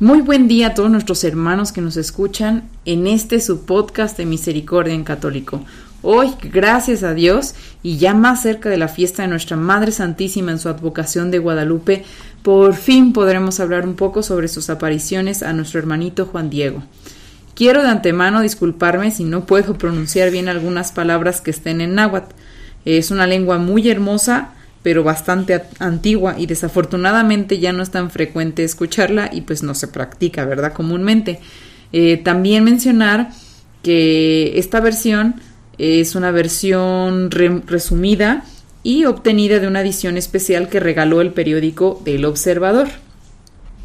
Muy 0.00 0.20
buen 0.20 0.46
día 0.46 0.68
a 0.68 0.74
todos 0.74 0.92
nuestros 0.92 1.24
hermanos 1.24 1.72
que 1.72 1.80
nos 1.80 1.96
escuchan 1.96 2.68
en 2.84 3.08
este 3.08 3.40
su 3.40 3.66
podcast 3.66 4.16
de 4.16 4.26
Misericordia 4.26 4.94
en 4.94 5.02
Católico. 5.02 5.64
Hoy, 6.02 6.36
gracias 6.40 7.02
a 7.02 7.14
Dios, 7.14 7.56
y 7.82 7.96
ya 7.96 8.14
más 8.14 8.42
cerca 8.42 8.68
de 8.68 8.76
la 8.76 8.86
fiesta 8.86 9.22
de 9.22 9.28
nuestra 9.28 9.56
Madre 9.56 9.90
Santísima 9.90 10.52
en 10.52 10.60
su 10.60 10.68
advocación 10.68 11.32
de 11.32 11.40
Guadalupe, 11.40 12.04
por 12.44 12.76
fin 12.76 13.12
podremos 13.12 13.58
hablar 13.58 13.84
un 13.88 13.96
poco 13.96 14.22
sobre 14.22 14.46
sus 14.46 14.70
apariciones 14.70 15.42
a 15.42 15.52
nuestro 15.52 15.80
hermanito 15.80 16.26
Juan 16.26 16.48
Diego. 16.48 16.84
Quiero 17.56 17.82
de 17.82 17.88
antemano 17.88 18.40
disculparme 18.40 19.10
si 19.10 19.24
no 19.24 19.46
puedo 19.46 19.78
pronunciar 19.78 20.30
bien 20.30 20.48
algunas 20.48 20.92
palabras 20.92 21.40
que 21.40 21.50
estén 21.50 21.80
en 21.80 21.96
náhuatl. 21.96 22.36
Es 22.84 23.10
una 23.10 23.26
lengua 23.26 23.58
muy 23.58 23.90
hermosa, 23.90 24.50
pero 24.88 25.04
bastante 25.04 25.64
antigua 25.80 26.36
y 26.38 26.46
desafortunadamente 26.46 27.58
ya 27.58 27.74
no 27.74 27.82
es 27.82 27.90
tan 27.90 28.10
frecuente 28.10 28.64
escucharla 28.64 29.28
y 29.30 29.42
pues 29.42 29.62
no 29.62 29.74
se 29.74 29.86
practica, 29.86 30.46
¿verdad? 30.46 30.72
Comúnmente. 30.72 31.40
Eh, 31.92 32.16
también 32.16 32.64
mencionar 32.64 33.28
que 33.82 34.58
esta 34.58 34.80
versión 34.80 35.42
es 35.76 36.14
una 36.14 36.30
versión 36.30 37.30
resumida 37.30 38.46
y 38.82 39.04
obtenida 39.04 39.58
de 39.58 39.66
una 39.66 39.82
edición 39.82 40.16
especial 40.16 40.70
que 40.70 40.80
regaló 40.80 41.20
el 41.20 41.34
periódico 41.34 42.00
del 42.02 42.24
Observador. 42.24 42.88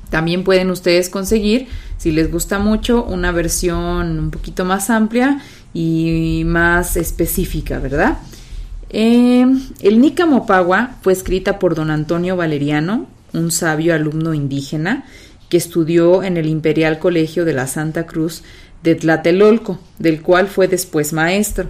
También 0.09 0.45
pueden 0.45 0.71
ustedes 0.71 1.09
conseguir, 1.09 1.67
si 1.97 2.13
les 2.13 2.31
gusta 2.31 2.59
mucho, 2.59 3.03
una 3.03 3.33
versión 3.33 4.19
un 4.19 4.31
poquito 4.31 4.63
más 4.63 4.89
amplia 4.89 5.41
y 5.73 6.43
más 6.45 6.95
específica, 6.95 7.79
¿verdad? 7.79 8.19
Eh, 8.95 9.43
el 9.81 9.99
Nica 9.99 10.27
Mopagua 10.27 10.97
fue 11.01 11.13
escrita 11.13 11.57
por 11.57 11.73
don 11.73 11.89
Antonio 11.89 12.37
Valeriano, 12.37 13.07
un 13.33 13.49
sabio 13.49 13.95
alumno 13.95 14.35
indígena 14.35 15.05
que 15.49 15.57
estudió 15.57 16.21
en 16.21 16.37
el 16.37 16.45
Imperial 16.45 16.99
Colegio 16.99 17.43
de 17.43 17.53
la 17.53 17.65
Santa 17.65 18.05
Cruz 18.05 18.43
de 18.83 18.93
Tlatelolco, 18.93 19.79
del 19.97 20.21
cual 20.21 20.47
fue 20.47 20.67
después 20.67 21.11
maestro. 21.11 21.69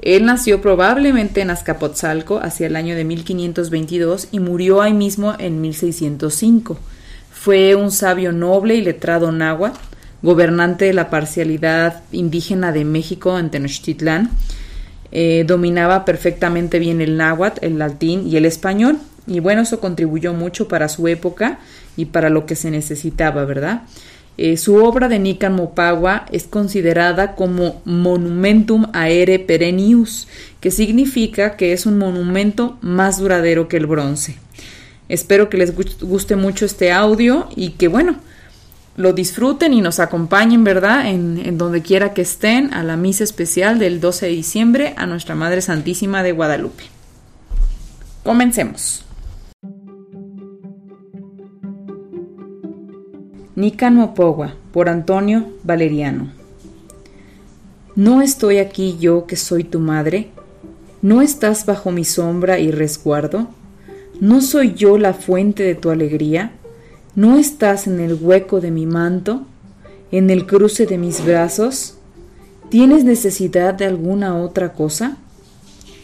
Él 0.00 0.24
nació 0.24 0.62
probablemente 0.62 1.42
en 1.42 1.50
Azcapotzalco 1.50 2.38
hacia 2.38 2.68
el 2.68 2.76
año 2.76 2.96
de 2.96 3.04
1522 3.04 4.28
y 4.32 4.40
murió 4.40 4.80
ahí 4.80 4.94
mismo 4.94 5.34
en 5.38 5.60
1605. 5.60 6.78
Fue 7.30 7.74
un 7.74 7.90
sabio 7.90 8.32
noble 8.32 8.76
y 8.76 8.80
letrado 8.80 9.30
náhuatl, 9.30 9.78
gobernante 10.22 10.86
de 10.86 10.94
la 10.94 11.10
parcialidad 11.10 12.02
indígena 12.12 12.72
de 12.72 12.86
México 12.86 13.38
en 13.38 13.50
Tenochtitlán, 13.50 14.30
eh, 15.12 15.44
dominaba 15.46 16.04
perfectamente 16.04 16.78
bien 16.78 17.00
el 17.00 17.16
náhuatl, 17.16 17.64
el 17.64 17.78
latín 17.78 18.26
y 18.26 18.36
el 18.36 18.44
español. 18.44 18.98
Y 19.26 19.40
bueno, 19.40 19.62
eso 19.62 19.80
contribuyó 19.80 20.32
mucho 20.32 20.68
para 20.68 20.88
su 20.88 21.08
época 21.08 21.58
y 21.96 22.06
para 22.06 22.30
lo 22.30 22.46
que 22.46 22.56
se 22.56 22.70
necesitaba, 22.70 23.44
¿verdad? 23.44 23.82
Eh, 24.38 24.58
su 24.58 24.76
obra 24.76 25.08
de 25.08 25.18
Nican 25.18 25.54
Mopagua 25.54 26.26
es 26.30 26.44
considerada 26.44 27.34
como 27.34 27.80
Monumentum 27.84 28.86
Aere 28.92 29.38
Perennius, 29.38 30.28
que 30.60 30.70
significa 30.70 31.56
que 31.56 31.72
es 31.72 31.86
un 31.86 31.96
monumento 31.96 32.76
más 32.82 33.18
duradero 33.18 33.66
que 33.66 33.78
el 33.78 33.86
bronce. 33.86 34.36
Espero 35.08 35.48
que 35.48 35.56
les 35.56 35.74
guste 35.74 36.36
mucho 36.36 36.66
este 36.66 36.92
audio 36.92 37.48
y 37.56 37.70
que, 37.70 37.88
bueno, 37.88 38.16
lo 38.96 39.12
disfruten 39.12 39.74
y 39.74 39.82
nos 39.82 40.00
acompañen, 40.00 40.64
¿verdad? 40.64 41.06
En, 41.08 41.58
donde 41.58 41.82
quiera 41.82 42.14
que 42.14 42.22
estén 42.22 42.72
a 42.72 42.82
la 42.82 42.96
misa 42.96 43.24
especial 43.24 43.78
del 43.78 44.00
12 44.00 44.26
de 44.26 44.32
diciembre 44.32 44.94
a 44.96 45.06
Nuestra 45.06 45.34
Madre 45.34 45.60
Santísima 45.60 46.22
de 46.22 46.32
Guadalupe. 46.32 46.84
Comencemos. 48.24 49.04
Nican 53.54 53.94
Mopogua, 53.94 54.54
por 54.72 54.88
Antonio 54.88 55.46
Valeriano. 55.62 56.32
¿No 57.94 58.20
estoy 58.20 58.58
aquí 58.58 58.96
yo 58.98 59.26
que 59.26 59.36
soy 59.36 59.64
tu 59.64 59.80
madre? 59.80 60.30
¿No 61.00 61.22
estás 61.22 61.64
bajo 61.64 61.90
mi 61.90 62.04
sombra 62.04 62.58
y 62.58 62.70
resguardo? 62.70 63.48
¿No 64.20 64.40
soy 64.40 64.74
yo 64.74 64.98
la 64.98 65.14
fuente 65.14 65.62
de 65.62 65.74
tu 65.74 65.90
alegría? 65.90 66.52
¿No 67.16 67.38
estás 67.38 67.86
en 67.86 67.98
el 67.98 68.12
hueco 68.12 68.60
de 68.60 68.70
mi 68.70 68.84
manto? 68.84 69.46
¿En 70.12 70.28
el 70.28 70.44
cruce 70.44 70.84
de 70.84 70.98
mis 70.98 71.24
brazos? 71.24 71.96
¿Tienes 72.68 73.04
necesidad 73.04 73.72
de 73.72 73.86
alguna 73.86 74.36
otra 74.36 74.74
cosa? 74.74 75.16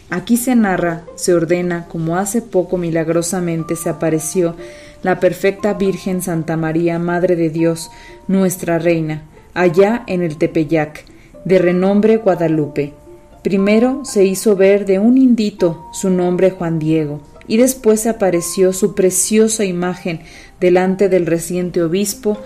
Aquí 0.09 0.39
se 0.39 0.57
narra, 0.57 1.05
se 1.15 1.35
ordena, 1.35 1.87
como 1.87 2.17
hace 2.17 2.41
poco 2.41 2.79
milagrosamente 2.79 3.77
se 3.77 3.91
apareció 3.91 4.57
la 5.03 5.21
perfecta 5.21 5.75
Virgen 5.75 6.23
Santa 6.23 6.57
María, 6.57 6.99
Madre 6.99 7.37
de 7.37 7.51
Dios, 7.51 7.91
nuestra 8.27 8.79
Reina, 8.79 9.25
allá 9.53 10.05
en 10.07 10.23
el 10.23 10.39
Tepeyac, 10.39 11.05
de 11.45 11.59
renombre 11.59 12.17
Guadalupe. 12.17 12.95
Primero 13.43 14.07
se 14.07 14.25
hizo 14.25 14.57
ver 14.57 14.87
de 14.87 14.99
un 14.99 15.19
indito 15.19 15.85
su 15.93 16.09
nombre 16.09 16.53
Juan 16.53 16.79
Diego, 16.79 17.21
y 17.47 17.57
después 17.59 18.07
apareció 18.07 18.73
su 18.73 18.95
preciosa 18.95 19.65
imagen 19.65 20.21
delante 20.63 21.09
del 21.09 21.27
reciente 21.27 21.83
obispo, 21.83 22.39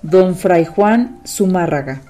don 0.00 0.34
Fray 0.34 0.64
Juan 0.64 1.20
Zumárraga. 1.26 2.00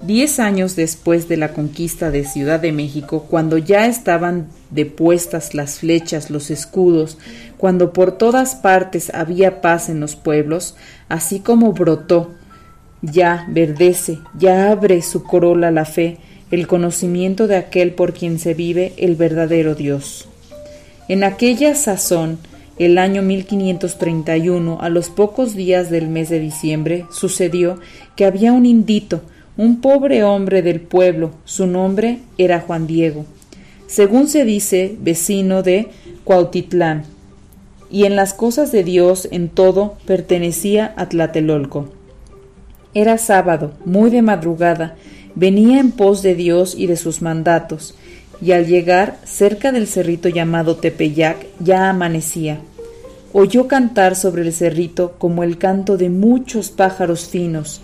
Diez 0.00 0.40
años 0.40 0.74
después 0.74 1.28
de 1.28 1.36
la 1.36 1.52
conquista 1.52 2.10
de 2.10 2.24
Ciudad 2.24 2.60
de 2.60 2.72
México, 2.72 3.26
cuando 3.28 3.58
ya 3.58 3.86
estaban 3.86 4.46
depuestas 4.70 5.54
las 5.54 5.80
flechas, 5.80 6.30
los 6.30 6.50
escudos, 6.50 7.18
cuando 7.58 7.92
por 7.92 8.12
todas 8.12 8.54
partes 8.54 9.12
había 9.14 9.60
paz 9.60 9.90
en 9.90 10.00
los 10.00 10.16
pueblos, 10.16 10.74
así 11.10 11.40
como 11.40 11.74
brotó, 11.74 12.30
ya 13.02 13.46
verdece, 13.50 14.18
ya 14.38 14.70
abre 14.70 15.02
su 15.02 15.24
corola 15.24 15.70
la 15.70 15.84
fe, 15.84 16.16
el 16.50 16.66
conocimiento 16.66 17.48
de 17.48 17.56
aquel 17.56 17.92
por 17.92 18.14
quien 18.14 18.38
se 18.38 18.54
vive 18.54 18.94
el 18.96 19.14
verdadero 19.14 19.74
Dios. 19.74 20.26
En 21.08 21.22
aquella 21.22 21.74
sazón, 21.74 22.38
el 22.78 22.98
año 22.98 23.22
1531, 23.22 24.78
a 24.80 24.88
los 24.88 25.08
pocos 25.08 25.54
días 25.54 25.90
del 25.90 26.08
mes 26.08 26.28
de 26.28 26.40
diciembre, 26.40 27.06
sucedió 27.10 27.78
que 28.16 28.24
había 28.24 28.52
un 28.52 28.66
indito, 28.66 29.22
un 29.56 29.80
pobre 29.80 30.24
hombre 30.24 30.62
del 30.62 30.80
pueblo, 30.80 31.30
su 31.44 31.66
nombre 31.66 32.18
era 32.38 32.60
Juan 32.60 32.86
Diego, 32.86 33.24
según 33.86 34.26
se 34.26 34.44
dice, 34.44 34.96
vecino 35.00 35.62
de 35.62 35.88
Cuautitlán, 36.24 37.04
y 37.90 38.06
en 38.06 38.16
las 38.16 38.34
cosas 38.34 38.72
de 38.72 38.82
Dios 38.82 39.28
en 39.30 39.48
todo 39.48 39.96
pertenecía 40.04 40.92
a 40.96 41.08
Tlatelolco. 41.08 41.90
Era 42.92 43.18
sábado, 43.18 43.72
muy 43.84 44.10
de 44.10 44.22
madrugada, 44.22 44.96
venía 45.36 45.78
en 45.78 45.92
pos 45.92 46.22
de 46.22 46.34
Dios 46.34 46.74
y 46.76 46.88
de 46.88 46.96
sus 46.96 47.22
mandatos, 47.22 47.94
y 48.44 48.52
al 48.52 48.66
llegar 48.66 49.16
cerca 49.24 49.72
del 49.72 49.86
cerrito 49.86 50.28
llamado 50.28 50.76
Tepeyac 50.76 51.46
ya 51.60 51.88
amanecía. 51.88 52.60
Oyó 53.32 53.68
cantar 53.68 54.16
sobre 54.16 54.42
el 54.42 54.52
cerrito 54.52 55.14
como 55.16 55.42
el 55.42 55.56
canto 55.56 55.96
de 55.96 56.10
muchos 56.10 56.70
pájaros 56.70 57.26
finos, 57.26 57.80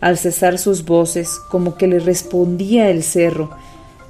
al 0.00 0.16
cesar 0.16 0.58
sus 0.58 0.84
voces 0.84 1.40
como 1.50 1.74
que 1.74 1.88
le 1.88 1.98
respondía 1.98 2.90
el 2.90 3.02
cerro, 3.02 3.50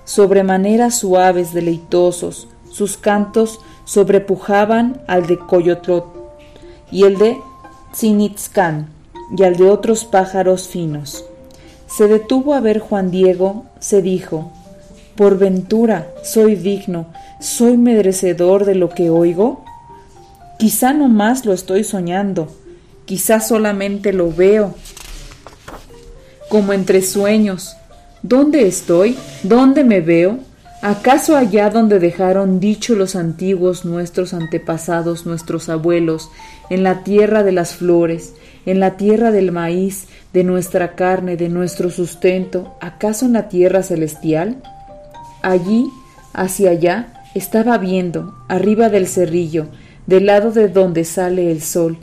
sobremanera 0.05 0.91
suaves, 0.91 1.55
deleitosos, 1.55 2.49
sus 2.71 2.99
cantos 2.99 3.61
sobrepujaban 3.87 5.01
al 5.07 5.27
de 5.27 5.39
Coyotlot 5.39 6.05
y 6.91 7.05
el 7.05 7.17
de 7.17 7.39
Tzinitzcán 7.93 8.91
y 9.35 9.43
al 9.43 9.57
de 9.57 9.71
otros 9.71 10.05
pájaros 10.05 10.69
finos. 10.69 11.25
Se 11.87 12.09
detuvo 12.09 12.53
a 12.53 12.61
ver 12.61 12.79
Juan 12.79 13.11
Diego, 13.11 13.65
se 13.81 14.03
dijo, 14.03 14.53
por 15.17 15.39
ventura 15.39 16.09
soy 16.23 16.57
digno, 16.57 17.07
soy 17.41 17.77
merecedor 17.77 18.65
de 18.65 18.75
lo 18.75 18.89
que 18.89 19.11
oigo. 19.11 19.65
Quizá 20.59 20.93
no 20.93 21.09
más 21.09 21.45
lo 21.45 21.53
estoy 21.53 21.85
soñando, 21.85 22.49
quizá 23.05 23.41
solamente 23.41 24.13
lo 24.13 24.33
veo, 24.33 24.75
como 26.49 26.73
entre 26.73 27.03
sueños. 27.03 27.77
¿Dónde 28.23 28.67
estoy? 28.67 29.17
¿Dónde 29.43 29.85
me 29.85 30.01
veo? 30.01 30.39
¿Acaso 30.81 31.37
allá 31.37 31.71
donde 31.71 31.99
dejaron 31.99 32.61
dicho 32.61 32.95
los 32.95 33.17
antiguos 33.17 33.85
nuestros 33.85 34.35
antepasados, 34.35 35.27
nuestros 35.27 35.69
abuelos, 35.69 36.29
en 36.69 36.83
la 36.83 37.05
tierra 37.05 37.43
de 37.43 37.53
las 37.53 37.75
flores, 37.75 38.35
en 38.67 38.81
la 38.81 38.97
tierra 38.97 39.31
del 39.31 39.51
maíz, 39.51 40.07
de 40.33 40.45
nuestra 40.45 40.95
carne, 40.95 41.37
de 41.37 41.49
nuestro 41.49 41.91
sustento, 41.91 42.77
acaso 42.81 43.27
en 43.27 43.33
la 43.33 43.49
tierra 43.49 43.83
celestial? 43.83 44.63
Allí, 45.45 45.91
hacia 46.33 46.71
allá, 46.71 47.23
estaba 47.35 47.77
viendo, 47.77 48.35
arriba 48.49 48.89
del 48.89 49.07
cerrillo, 49.07 49.67
del 50.07 50.25
lado 50.25 50.53
de 50.53 50.69
donde 50.69 51.05
sale 51.05 51.53
el 51.53 51.61
sol, 51.61 51.99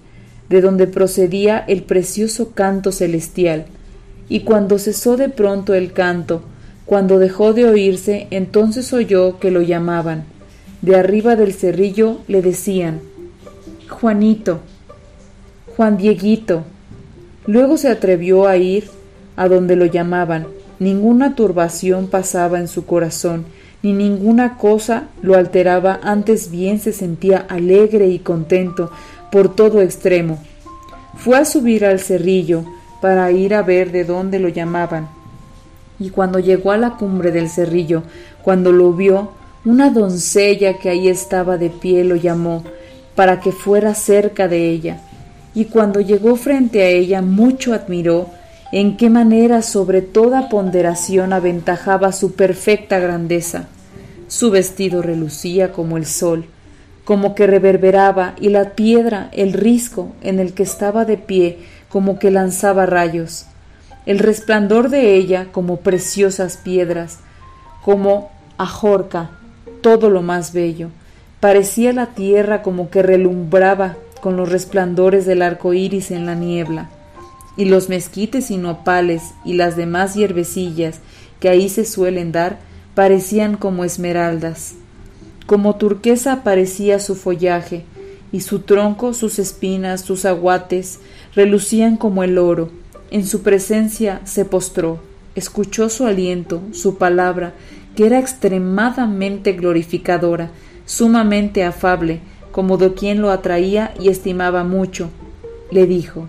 de 0.48 0.62
donde 0.62 0.86
procedía 0.86 1.58
el 1.58 1.82
precioso 1.82 2.52
canto 2.52 2.92
celestial, 2.92 3.66
y 4.30 4.42
cuando 4.42 4.78
cesó 4.78 5.18
de 5.18 5.30
pronto 5.30 5.74
el 5.74 5.92
canto, 5.92 6.44
cuando 6.86 7.18
dejó 7.18 7.54
de 7.54 7.66
oírse, 7.66 8.28
entonces 8.30 8.94
oyó 8.94 9.40
que 9.40 9.50
lo 9.50 9.64
llamaban. 9.64 10.26
De 10.84 10.96
arriba 10.96 11.36
del 11.36 11.54
cerrillo 11.54 12.20
le 12.28 12.44
decían 12.44 13.02
Juanito, 13.90 14.60
Juan 15.76 15.98
Dieguito. 15.98 16.64
Luego 17.48 17.78
se 17.78 17.90
atrevió 17.90 18.46
a 18.46 18.58
ir 18.58 18.88
a 19.36 19.48
donde 19.48 19.76
lo 19.76 19.88
llamaban. 19.88 20.46
Ninguna 20.82 21.36
turbación 21.36 22.08
pasaba 22.08 22.58
en 22.58 22.68
su 22.68 22.88
corazón, 22.88 23.46
ni 23.84 23.94
ninguna 23.94 24.58
cosa 24.58 25.10
lo 25.22 25.36
alteraba, 25.36 26.00
antes 26.02 26.50
bien 26.50 26.80
se 26.80 26.92
sentía 26.92 27.38
alegre 27.38 28.08
y 28.08 28.18
contento 28.18 28.90
por 29.32 29.54
todo 29.54 29.84
extremo. 29.84 30.40
Fue 31.18 31.38
a 31.38 31.46
subir 31.46 31.86
al 31.86 32.00
cerrillo 32.00 32.66
para 33.00 33.32
ir 33.32 33.54
a 33.54 33.62
ver 33.62 33.92
de 33.92 34.06
dónde 34.06 34.40
lo 34.40 34.50
llamaban. 34.50 35.08
Y 36.00 36.10
cuando 36.10 36.40
llegó 36.40 36.72
a 36.72 36.80
la 36.80 36.98
cumbre 36.98 37.30
del 37.30 37.48
cerrillo, 37.48 38.02
cuando 38.42 38.72
lo 38.72 38.92
vio, 38.92 39.34
una 39.66 39.92
doncella 39.92 40.80
que 40.80 40.90
ahí 40.90 41.10
estaba 41.10 41.60
de 41.60 41.70
pie 41.70 42.04
lo 42.04 42.16
llamó 42.16 42.64
para 43.14 43.40
que 43.40 43.52
fuera 43.52 43.94
cerca 43.94 44.48
de 44.48 44.72
ella. 44.72 45.00
Y 45.54 45.66
cuando 45.66 46.02
llegó 46.02 46.36
frente 46.38 46.82
a 46.82 46.88
ella, 46.88 47.22
mucho 47.22 47.72
admiró 47.76 48.32
en 48.72 48.96
qué 48.96 49.10
manera 49.10 49.62
sobre 49.62 50.02
toda 50.02 50.48
ponderación 50.48 51.34
aventajaba 51.34 52.14
su 52.14 52.34
perfecta 52.36 53.00
grandeza. 53.00 53.68
Su 54.30 54.50
vestido 54.50 55.02
relucía 55.02 55.74
como 55.74 55.98
el 55.98 56.06
sol, 56.06 56.46
como 57.04 57.36
que 57.36 57.48
reverberaba, 57.48 58.34
y 58.40 58.48
la 58.48 58.70
piedra, 58.72 59.30
el 59.34 59.52
risco 59.52 60.14
en 60.22 60.40
el 60.40 60.54
que 60.54 60.64
estaba 60.64 61.04
de 61.04 61.18
pie, 61.18 61.60
como 61.90 62.18
que 62.18 62.32
lanzaba 62.32 62.86
rayos. 62.86 63.46
El 64.06 64.20
resplandor 64.20 64.90
de 64.90 65.16
ella 65.16 65.48
como 65.52 65.78
preciosas 65.78 66.56
piedras, 66.56 67.20
como 67.84 68.32
ajorca, 68.58 69.32
todo 69.82 70.10
lo 70.10 70.22
más 70.22 70.54
bello. 70.54 70.90
Parecía 71.42 71.92
la 71.92 72.06
tierra 72.08 72.62
como 72.62 72.90
que 72.90 73.04
relumbraba 73.04 73.98
con 74.22 74.38
los 74.38 74.50
resplandores 74.50 75.26
del 75.26 75.42
arco 75.42 75.74
iris 75.74 76.12
en 76.12 76.26
la 76.26 76.36
niebla 76.36 76.90
y 77.58 77.66
los 77.66 77.90
mezquites 77.90 78.52
y 78.52 78.58
nopales 78.58 79.34
y 79.44 79.54
las 79.54 79.76
demás 79.76 80.16
hierbecillas 80.16 81.00
que 81.40 81.50
ahí 81.50 81.70
se 81.70 81.86
suelen 81.86 82.32
dar 82.32 82.60
parecían 82.96 83.58
como 83.58 83.84
esmeraldas. 83.84 84.76
Como 85.46 85.76
turquesa 85.76 86.44
parecía 86.44 87.00
su 87.00 87.16
follaje, 87.16 87.84
y 88.32 88.42
su 88.42 88.60
tronco, 88.60 89.14
sus 89.14 89.40
espinas, 89.40 90.02
sus 90.02 90.26
aguates, 90.26 91.00
relucían 91.36 91.98
como 91.98 92.24
el 92.24 92.38
oro. 92.38 92.70
En 93.10 93.26
su 93.26 93.42
presencia 93.42 94.22
se 94.24 94.46
postró, 94.46 95.00
escuchó 95.36 95.90
su 95.90 96.06
aliento, 96.06 96.62
su 96.72 96.98
palabra, 96.98 97.54
que 97.96 98.06
era 98.06 98.20
extremadamente 98.20 99.52
glorificadora, 99.54 100.52
sumamente 100.86 101.66
afable, 101.66 102.22
como 102.52 102.78
de 102.78 102.94
quien 102.94 103.22
lo 103.22 103.32
atraía 103.32 103.94
y 104.00 104.08
estimaba 104.10 104.64
mucho. 104.64 105.10
Le 105.72 105.86
dijo 105.86 106.28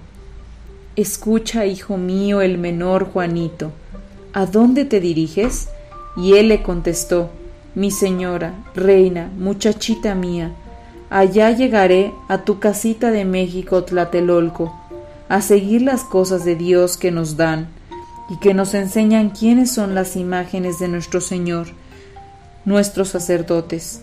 Escucha, 0.95 1.65
hijo 1.65 1.97
mío, 1.97 2.43
el 2.43 2.59
menor 2.59 3.11
Juanito, 3.11 3.73
¿a 4.35 4.45
dónde 4.45 4.85
te 4.85 5.01
diriges? 5.01 5.71
Y 6.19 6.35
él 6.35 6.49
le 6.49 6.63
contestó, 6.63 7.31
Mi 7.75 7.91
señora, 7.91 8.53
reina, 8.75 9.31
muchachita 9.39 10.15
mía, 10.15 10.53
allá 11.09 11.51
llegaré 11.51 12.13
a 12.29 12.45
tu 12.45 12.59
casita 12.59 13.11
de 13.11 13.25
México 13.25 13.85
Tlatelolco, 13.85 14.79
a 15.31 15.41
seguir 15.41 15.81
las 15.81 16.05
cosas 16.05 16.45
de 16.45 16.57
Dios 16.57 16.99
que 16.99 17.11
nos 17.11 17.39
dan 17.39 17.69
y 18.29 18.39
que 18.41 18.53
nos 18.53 18.75
enseñan 18.75 19.31
quiénes 19.31 19.71
son 19.71 19.95
las 19.95 20.15
imágenes 20.15 20.79
de 20.79 20.89
nuestro 20.89 21.23
Señor, 21.23 21.69
nuestros 22.67 23.09
sacerdotes. 23.09 24.03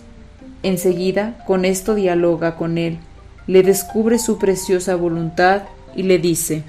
Enseguida 0.64 1.44
con 1.46 1.66
esto 1.66 1.94
dialoga 1.94 2.56
con 2.56 2.80
él, 2.80 2.98
le 3.46 3.62
descubre 3.62 4.18
su 4.18 4.40
preciosa 4.40 4.96
voluntad 4.96 5.66
y 5.96 6.02
le 6.02 6.18
dice 6.18 6.64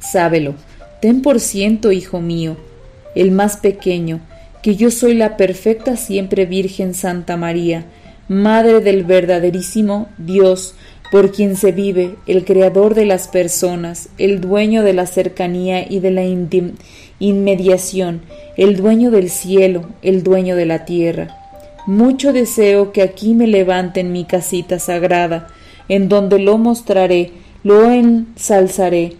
Sábelo, 0.00 0.54
ten 1.00 1.22
por 1.22 1.40
ciento, 1.40 1.92
hijo 1.92 2.20
mío, 2.20 2.56
el 3.14 3.30
más 3.30 3.56
pequeño, 3.56 4.20
que 4.62 4.76
yo 4.76 4.90
soy 4.90 5.14
la 5.14 5.36
perfecta 5.36 5.96
siempre 5.96 6.46
Virgen 6.46 6.94
Santa 6.94 7.36
María, 7.36 7.86
Madre 8.28 8.80
del 8.80 9.02
verdaderísimo 9.04 10.06
Dios, 10.16 10.74
por 11.10 11.32
quien 11.32 11.56
se 11.56 11.72
vive, 11.72 12.14
el 12.28 12.44
Creador 12.44 12.94
de 12.94 13.04
las 13.04 13.26
personas, 13.26 14.08
el 14.18 14.40
dueño 14.40 14.84
de 14.84 14.92
la 14.92 15.06
cercanía 15.06 15.84
y 15.90 15.98
de 15.98 16.12
la 16.12 16.22
inmediación, 17.18 18.20
el 18.56 18.76
dueño 18.76 19.10
del 19.10 19.30
cielo, 19.30 19.86
el 20.02 20.22
dueño 20.22 20.54
de 20.54 20.66
la 20.66 20.84
tierra. 20.84 21.36
Mucho 21.86 22.32
deseo 22.32 22.92
que 22.92 23.02
aquí 23.02 23.34
me 23.34 23.48
levanten 23.48 24.12
mi 24.12 24.24
casita 24.24 24.78
sagrada, 24.78 25.48
en 25.88 26.08
donde 26.08 26.38
lo 26.38 26.56
mostraré, 26.56 27.32
lo 27.64 27.90
ensalzaré, 27.90 29.16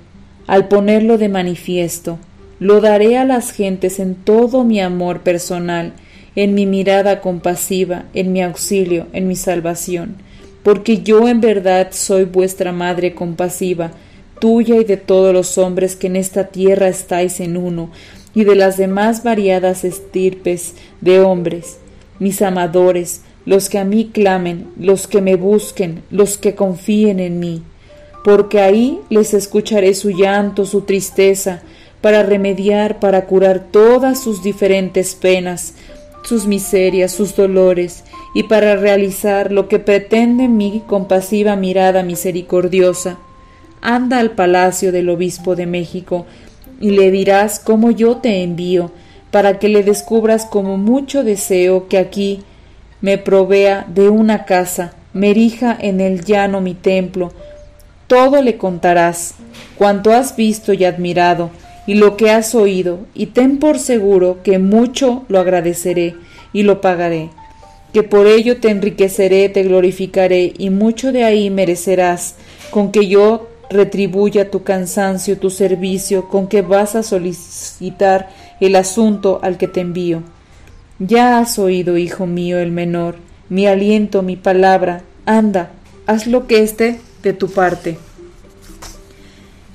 al 0.51 0.67
ponerlo 0.67 1.17
de 1.17 1.29
manifiesto. 1.29 2.19
Lo 2.59 2.81
daré 2.81 3.17
a 3.17 3.25
las 3.25 3.53
gentes 3.53 4.01
en 4.01 4.17
todo 4.17 4.65
mi 4.65 4.81
amor 4.81 5.21
personal, 5.21 5.93
en 6.35 6.55
mi 6.55 6.67
mirada 6.67 7.21
compasiva, 7.21 8.07
en 8.15 8.33
mi 8.33 8.43
auxilio, 8.43 9.07
en 9.13 9.29
mi 9.29 9.37
salvación, 9.37 10.17
porque 10.65 11.03
yo 11.03 11.29
en 11.29 11.41
verdad 11.41 11.91
soy 11.93 12.25
vuestra 12.25 12.73
madre 12.73 13.15
compasiva, 13.15 13.93
tuya 14.41 14.75
y 14.75 14.83
de 14.83 14.97
todos 14.97 15.33
los 15.33 15.57
hombres 15.57 15.95
que 15.95 16.09
en 16.09 16.17
esta 16.17 16.49
tierra 16.49 16.89
estáis 16.89 17.39
en 17.39 17.57
uno, 17.57 17.89
y 18.35 18.43
de 18.43 18.57
las 18.57 18.77
demás 18.77 19.23
variadas 19.23 19.85
estirpes 19.85 20.75
de 21.01 21.21
hombres, 21.21 21.79
mis 22.19 22.43
amadores, 22.43 23.23
los 23.47 23.69
que 23.69 23.79
a 23.79 23.85
mí 23.85 24.11
clamen, 24.13 24.67
los 24.77 25.07
que 25.07 25.21
me 25.21 25.37
busquen, 25.37 26.03
los 26.11 26.39
que 26.39 26.57
confíen 26.57 27.21
en 27.21 27.39
mí 27.39 27.63
porque 28.25 28.61
ahí 28.61 29.01
les 29.09 29.35
escucharé 29.35 29.95
su 29.95 30.11
llanto, 30.11 30.67
su 30.67 30.83
tristeza, 30.83 31.63
para 32.01 32.23
remediar, 32.23 32.99
para 32.99 33.27
curar 33.27 33.67
todas 33.71 34.23
sus 34.23 34.43
diferentes 34.43 35.15
penas, 35.15 35.75
sus 36.23 36.47
miserias, 36.47 37.13
sus 37.13 37.37
dolores, 37.37 38.05
y 38.35 38.45
para 38.45 38.77
realizar 38.77 39.53
lo 39.53 39.69
que 39.69 39.79
pretende 39.79 40.49
mi 40.49 40.83
compasiva 40.87 41.57
mirada 41.57 42.03
misericordiosa. 42.03 43.19
Anda 43.83 44.19
al 44.19 44.33
palacio 44.33 44.93
del 44.93 45.09
obispo 45.09 45.57
de 45.57 45.67
México, 45.67 46.27
y 46.81 46.91
le 46.91 47.11
dirás 47.11 47.61
cómo 47.61 47.91
yo 47.91 48.17
te 48.19 48.43
envío, 48.43 48.91
para 49.31 49.59
que 49.59 49.69
le 49.69 49.83
descubras 49.83 50.45
como 50.45 50.77
mucho 50.77 51.23
deseo 51.23 51.89
que 51.89 51.99
aquí 51.99 52.43
me 53.01 53.17
provea 53.17 53.87
de 53.89 54.09
una 54.09 54.45
casa, 54.45 54.95
me 55.13 55.31
erija 55.31 55.77
en 55.79 56.01
el 56.01 56.25
llano 56.25 56.61
mi 56.61 56.75
templo, 56.75 57.33
todo 58.11 58.43
le 58.43 58.57
contarás, 58.57 59.35
cuanto 59.77 60.13
has 60.13 60.35
visto 60.35 60.73
y 60.73 60.85
admirado, 60.85 61.51
y 61.87 61.95
lo 61.95 62.17
que 62.17 62.33
has 62.33 62.57
oído, 62.57 63.07
y 63.15 63.27
ten 63.27 63.61
por 63.61 63.79
seguro 63.79 64.39
que 64.43 64.59
mucho 64.59 65.25
lo 65.29 65.39
agradeceré 65.39 66.17
y 66.53 66.65
lo 66.65 66.81
pagaré, 66.81 67.31
que 67.93 68.03
por 68.03 68.27
ello 68.27 68.59
te 68.59 68.71
enriqueceré, 68.71 69.49
te 69.49 69.63
glorificaré, 69.63 70.53
y 70.59 70.71
mucho 70.71 71.13
de 71.13 71.23
ahí 71.23 71.51
merecerás, 71.51 72.35
con 72.73 72.91
que 72.91 73.07
yo 73.07 73.49
retribuya 73.71 74.51
tu 74.51 74.65
cansancio, 74.65 75.39
tu 75.39 75.51
servicio, 75.51 76.29
con 76.29 76.49
que 76.49 76.63
vas 76.63 76.97
a 76.97 77.05
solicitar 77.05 78.31
el 78.59 78.75
asunto 78.75 79.39
al 79.41 79.57
que 79.57 79.69
te 79.69 79.83
envío. 79.83 80.25
Ya 80.99 81.39
has 81.39 81.61
oído, 81.61 81.97
hijo 81.97 82.27
mío, 82.27 82.59
el 82.59 82.73
menor, 82.73 83.15
mi 83.49 83.69
aliento, 83.69 84.23
mi 84.23 84.35
palabra, 84.35 85.03
anda, 85.27 85.71
haz 86.09 86.27
lo 86.27 86.49
que 86.49 86.65
esté 86.65 86.99
de 87.23 87.33
tu 87.33 87.51
parte. 87.51 87.99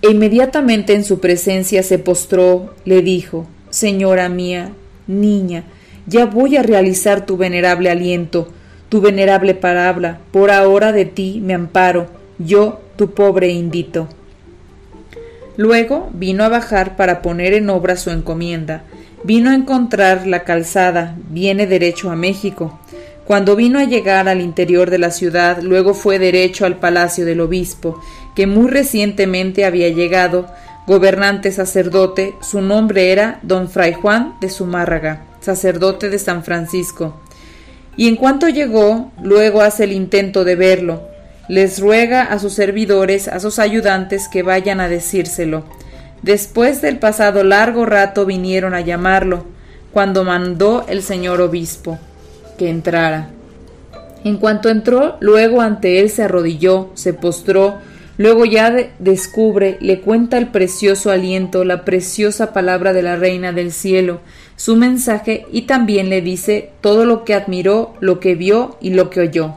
E 0.02 0.10
inmediatamente 0.10 0.94
en 0.94 1.04
su 1.04 1.20
presencia 1.20 1.84
se 1.84 2.00
postró, 2.00 2.74
le 2.86 3.02
dijo, 3.02 3.48
Señora 3.70 4.30
mía, 4.30 4.72
niña, 5.08 5.64
ya 6.08 6.26
voy 6.26 6.58
a 6.58 6.64
realizar 6.64 7.26
tu 7.26 7.38
venerable 7.38 7.90
aliento, 7.90 8.48
tu 8.90 9.02
venerable 9.02 9.56
palabra, 9.56 10.20
por 10.32 10.52
ahora 10.52 10.92
de 10.92 11.06
ti 11.06 11.42
me 11.44 11.54
amparo, 11.54 12.08
yo, 12.38 12.82
tu 12.96 13.12
pobre 13.12 13.50
indito. 13.50 14.08
Luego 15.58 16.10
vino 16.14 16.44
a 16.44 16.50
bajar 16.50 16.96
para 16.96 17.22
poner 17.22 17.54
en 17.54 17.70
obra 17.70 17.96
su 17.96 18.12
encomienda, 18.12 18.84
Vino 19.26 19.50
a 19.50 19.56
encontrar 19.56 20.28
la 20.28 20.44
calzada, 20.44 21.16
viene 21.32 21.66
derecho 21.66 22.12
a 22.12 22.16
México. 22.16 22.80
Cuando 23.26 23.56
vino 23.56 23.80
a 23.80 23.86
llegar 23.86 24.30
al 24.30 24.40
interior 24.40 24.92
de 24.92 25.00
la 25.00 25.10
ciudad, 25.10 25.64
luego 25.64 25.96
fue 25.96 26.20
derecho 26.20 26.68
al 26.68 26.78
palacio 26.78 27.26
del 27.26 27.42
obispo, 27.42 28.00
que 28.36 28.46
muy 28.46 28.70
recientemente 28.70 29.66
había 29.66 29.90
llegado, 29.90 30.46
gobernante 30.86 31.52
sacerdote, 31.52 32.36
su 32.42 32.62
nombre 32.62 33.12
era 33.12 33.40
don 33.42 33.68
Fray 33.68 33.94
Juan 33.94 34.36
de 34.42 34.50
Zumárraga, 34.50 35.24
sacerdote 35.40 36.12
de 36.12 36.20
San 36.20 36.44
Francisco. 36.44 37.20
Y 37.98 38.10
en 38.10 38.16
cuanto 38.16 38.48
llegó, 38.48 39.12
luego 39.24 39.62
hace 39.62 39.86
el 39.86 39.94
intento 39.94 40.44
de 40.44 40.56
verlo, 40.56 41.02
les 41.48 41.80
ruega 41.80 42.22
a 42.22 42.38
sus 42.38 42.54
servidores, 42.54 43.28
a 43.28 43.40
sus 43.40 43.58
ayudantes, 43.58 44.28
que 44.28 44.44
vayan 44.44 44.80
a 44.80 44.88
decírselo. 44.88 45.64
Después 46.22 46.80
del 46.84 47.00
pasado 47.00 47.44
largo 47.44 47.88
rato 47.88 48.28
vinieron 48.28 48.76
a 48.76 48.82
llamarlo, 48.82 49.46
cuando 49.92 50.24
mandó 50.24 50.86
el 50.88 51.02
señor 51.02 51.42
obispo 51.42 51.98
que 52.58 52.70
entrara. 52.70 53.30
En 54.24 54.38
cuanto 54.38 54.70
entró, 54.70 55.18
luego 55.20 55.62
ante 55.62 56.00
él 56.00 56.10
se 56.10 56.24
arrodilló, 56.24 56.90
se 56.96 57.14
postró, 57.14 57.76
luego 58.18 58.46
ya 58.46 58.76
descubre, 58.98 59.78
le 59.82 60.02
cuenta 60.02 60.38
el 60.38 60.48
precioso 60.48 61.12
aliento, 61.12 61.64
la 61.64 61.86
preciosa 61.86 62.52
palabra 62.52 62.92
de 62.92 63.04
la 63.04 63.18
Reina 63.18 63.52
del 63.52 63.72
Cielo, 63.72 64.22
su 64.56 64.76
mensaje 64.76 65.46
y 65.52 65.64
también 65.64 66.10
le 66.10 66.22
dice 66.22 66.72
todo 66.82 67.06
lo 67.06 67.24
que 67.24 67.34
admiró, 67.34 67.94
lo 68.00 68.20
que 68.20 68.36
vio 68.36 68.78
y 68.82 68.92
lo 68.92 69.10
que 69.10 69.20
oyó. 69.20 69.54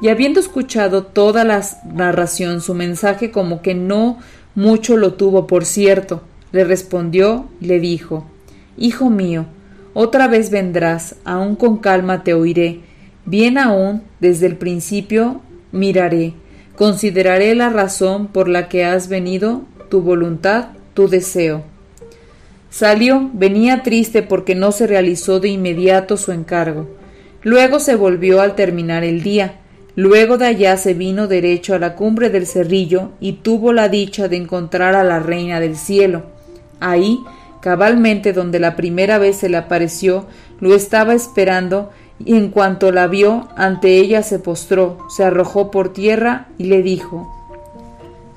Y 0.00 0.08
habiendo 0.08 0.40
escuchado 0.40 1.04
toda 1.04 1.44
la 1.44 1.64
narración, 1.84 2.60
su 2.60 2.74
mensaje 2.74 3.30
como 3.30 3.62
que 3.62 3.74
no 3.74 4.18
mucho 4.54 4.96
lo 4.96 5.14
tuvo 5.14 5.46
por 5.46 5.64
cierto, 5.64 6.22
le 6.50 6.64
respondió 6.64 7.48
le 7.60 7.78
dijo 7.78 8.24
Hijo 8.76 9.10
mío, 9.10 9.46
otra 10.00 10.28
vez 10.28 10.50
vendrás, 10.50 11.16
aún 11.24 11.56
con 11.56 11.78
calma 11.78 12.22
te 12.22 12.32
oiré, 12.32 12.82
bien 13.24 13.58
aún 13.58 14.04
desde 14.20 14.46
el 14.46 14.56
principio 14.56 15.40
miraré, 15.72 16.34
consideraré 16.76 17.56
la 17.56 17.68
razón 17.68 18.28
por 18.28 18.48
la 18.48 18.68
que 18.68 18.84
has 18.84 19.08
venido, 19.08 19.62
tu 19.88 20.00
voluntad, 20.00 20.68
tu 20.94 21.08
deseo. 21.08 21.64
Salió, 22.70 23.28
venía 23.32 23.82
triste 23.82 24.22
porque 24.22 24.54
no 24.54 24.70
se 24.70 24.86
realizó 24.86 25.40
de 25.40 25.48
inmediato 25.48 26.16
su 26.16 26.30
encargo. 26.30 26.88
Luego 27.42 27.80
se 27.80 27.96
volvió 27.96 28.40
al 28.40 28.54
terminar 28.54 29.02
el 29.02 29.22
día, 29.24 29.56
Luego 29.98 30.38
de 30.38 30.46
allá 30.46 30.76
se 30.76 30.94
vino 30.94 31.26
derecho 31.26 31.74
a 31.74 31.80
la 31.80 31.96
cumbre 31.96 32.30
del 32.30 32.46
cerrillo 32.46 33.10
y 33.18 33.32
tuvo 33.32 33.72
la 33.72 33.88
dicha 33.88 34.28
de 34.28 34.36
encontrar 34.36 34.94
a 34.94 35.02
la 35.02 35.18
reina 35.18 35.58
del 35.58 35.74
cielo. 35.74 36.22
Ahí, 36.78 37.18
cabalmente 37.60 38.32
donde 38.32 38.58
la 38.58 38.76
primera 38.76 39.18
vez 39.18 39.36
se 39.36 39.48
le 39.48 39.56
apareció, 39.56 40.26
lo 40.60 40.74
estaba 40.74 41.14
esperando 41.14 41.90
y 42.24 42.36
en 42.36 42.50
cuanto 42.50 42.90
la 42.90 43.06
vio, 43.06 43.48
ante 43.56 43.98
ella 43.98 44.22
se 44.22 44.38
postró, 44.38 44.98
se 45.08 45.24
arrojó 45.24 45.70
por 45.70 45.92
tierra 45.92 46.48
y 46.58 46.64
le 46.64 46.82
dijo 46.82 47.34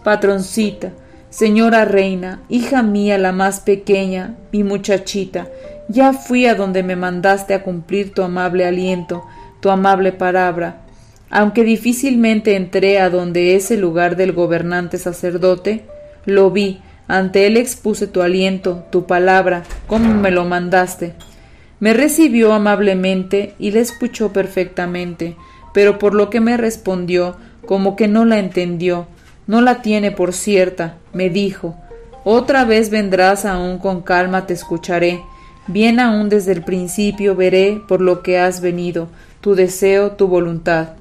Patroncita, 0.04 0.92
señora 1.30 1.86
reina, 1.86 2.42
hija 2.50 2.84
mía 2.84 3.18
la 3.18 3.32
más 3.32 3.60
pequeña, 3.60 4.36
mi 4.52 4.64
muchachita, 4.64 5.48
ya 5.88 6.14
fui 6.14 6.46
a 6.46 6.56
donde 6.56 6.84
me 6.84 6.96
mandaste 6.96 7.54
a 7.54 7.64
cumplir 7.64 8.14
tu 8.14 8.22
amable 8.22 8.66
aliento, 8.66 9.24
tu 9.60 9.70
amable 9.70 10.12
palabra, 10.12 10.82
aunque 11.30 11.64
difícilmente 11.64 12.56
entré 12.56 13.00
a 13.00 13.10
donde 13.10 13.56
es 13.56 13.72
el 13.72 13.82
lugar 13.82 14.16
del 14.16 14.34
gobernante 14.34 14.98
sacerdote, 14.98 15.86
lo 16.26 16.52
vi, 16.52 16.82
ante 17.12 17.46
él 17.46 17.58
expuse 17.58 18.08
tu 18.08 18.22
aliento, 18.22 18.86
tu 18.90 19.06
palabra, 19.06 19.64
como 19.86 20.14
me 20.14 20.32
lo 20.32 20.46
mandaste. 20.46 21.14
Me 21.82 21.94
recibió 21.94 22.54
amablemente 22.54 23.54
y 23.60 23.72
le 23.72 23.82
escuchó 23.82 24.32
perfectamente, 24.32 25.36
pero 25.74 26.00
por 26.00 26.14
lo 26.14 26.30
que 26.30 26.40
me 26.40 26.56
respondió, 26.56 27.36
como 27.66 27.98
que 27.98 28.08
no 28.08 28.24
la 28.24 28.40
entendió, 28.40 29.08
no 29.46 29.60
la 29.60 29.82
tiene 29.82 30.12
por 30.12 30.32
cierta, 30.32 30.96
me 31.12 31.30
dijo, 31.30 31.76
otra 32.24 32.64
vez 32.64 32.90
vendrás 32.90 33.44
aún 33.44 33.78
con 33.78 34.04
calma 34.04 34.48
te 34.48 34.54
escucharé, 34.54 35.22
bien 35.68 36.00
aún 36.00 36.30
desde 36.30 36.54
el 36.54 36.64
principio 36.64 37.36
veré 37.36 37.82
por 37.90 38.00
lo 38.00 38.24
que 38.24 38.40
has 38.40 38.62
venido, 38.62 39.10
tu 39.42 39.54
deseo, 39.54 40.12
tu 40.12 40.30
voluntad. 40.30 41.01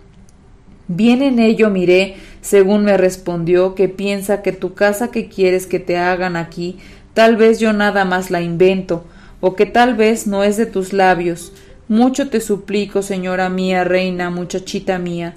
Bien 0.92 1.22
en 1.22 1.38
ello 1.38 1.70
miré, 1.70 2.16
según 2.40 2.82
me 2.82 2.96
respondió, 2.96 3.76
que 3.76 3.88
piensa 3.88 4.42
que 4.42 4.50
tu 4.50 4.74
casa 4.74 5.12
que 5.12 5.28
quieres 5.28 5.68
que 5.68 5.78
te 5.78 5.96
hagan 5.96 6.34
aquí, 6.34 6.78
tal 7.14 7.36
vez 7.36 7.60
yo 7.60 7.72
nada 7.72 8.04
más 8.04 8.32
la 8.32 8.40
invento, 8.40 9.04
o 9.40 9.54
que 9.54 9.66
tal 9.66 9.94
vez 9.94 10.26
no 10.26 10.42
es 10.42 10.56
de 10.56 10.66
tus 10.66 10.92
labios. 10.92 11.52
Mucho 11.86 12.28
te 12.28 12.40
suplico, 12.40 13.02
señora 13.02 13.48
mía, 13.48 13.84
reina, 13.84 14.30
muchachita 14.30 14.98
mía, 14.98 15.36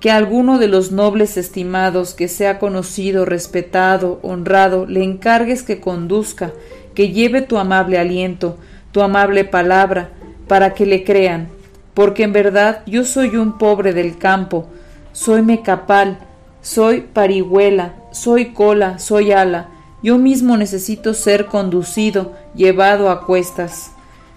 que 0.00 0.10
alguno 0.10 0.58
de 0.58 0.68
los 0.68 0.92
nobles 0.92 1.36
estimados 1.36 2.14
que 2.14 2.26
sea 2.26 2.58
conocido, 2.58 3.26
respetado, 3.26 4.18
honrado, 4.22 4.86
le 4.86 5.04
encargues 5.04 5.62
que 5.62 5.78
conduzca, 5.78 6.52
que 6.94 7.10
lleve 7.10 7.42
tu 7.42 7.58
amable 7.58 7.98
aliento, 7.98 8.56
tu 8.92 9.02
amable 9.02 9.44
palabra, 9.44 10.08
para 10.48 10.72
que 10.72 10.86
le 10.86 11.04
crean, 11.04 11.48
porque 11.92 12.22
en 12.22 12.32
verdad 12.32 12.82
yo 12.86 13.04
soy 13.04 13.36
un 13.36 13.58
pobre 13.58 13.92
del 13.92 14.16
campo, 14.16 14.70
soy 15.16 15.40
mecapal, 15.40 16.18
soy 16.60 17.00
parihuela, 17.00 17.94
soy 18.12 18.52
cola, 18.52 18.98
soy 18.98 19.32
ala. 19.32 19.70
Yo 20.02 20.18
mismo 20.18 20.58
necesito 20.58 21.14
ser 21.14 21.46
conducido, 21.46 22.34
llevado 22.54 23.08
a 23.10 23.24
cuestas. 23.24 23.92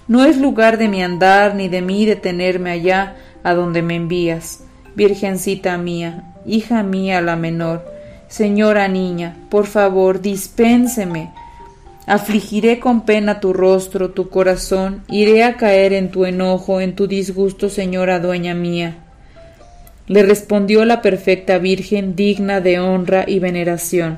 No 0.07 0.23
es 0.23 0.37
lugar 0.37 0.77
de 0.77 0.87
mi 0.87 1.03
andar 1.03 1.53
ni 1.53 1.67
de 1.67 1.81
mí 1.81 2.05
detenerme 2.05 2.71
allá 2.71 3.17
a 3.43 3.53
donde 3.53 3.81
me 3.81 3.97
envías. 3.97 4.63
Virgencita 4.95 5.77
mía, 5.77 6.33
hija 6.45 6.81
mía 6.81 7.19
la 7.19 7.35
menor, 7.35 7.83
señora 8.29 8.87
niña, 8.87 9.35
por 9.49 9.67
favor, 9.67 10.21
dispénseme. 10.21 11.33
Afligiré 12.07 12.79
con 12.79 13.01
pena 13.01 13.41
tu 13.41 13.51
rostro, 13.51 14.11
tu 14.11 14.29
corazón, 14.29 15.03
iré 15.09 15.43
a 15.43 15.57
caer 15.57 15.91
en 15.91 16.09
tu 16.09 16.23
enojo, 16.23 16.79
en 16.79 16.95
tu 16.95 17.05
disgusto, 17.05 17.67
señora 17.67 18.21
dueña 18.21 18.53
mía. 18.53 19.08
Le 20.09 20.23
respondió 20.23 20.83
la 20.83 21.01
perfecta 21.01 21.59
Virgen 21.59 22.15
digna 22.15 22.59
de 22.59 22.79
honra 22.79 23.23
y 23.27 23.39
veneración. 23.39 24.17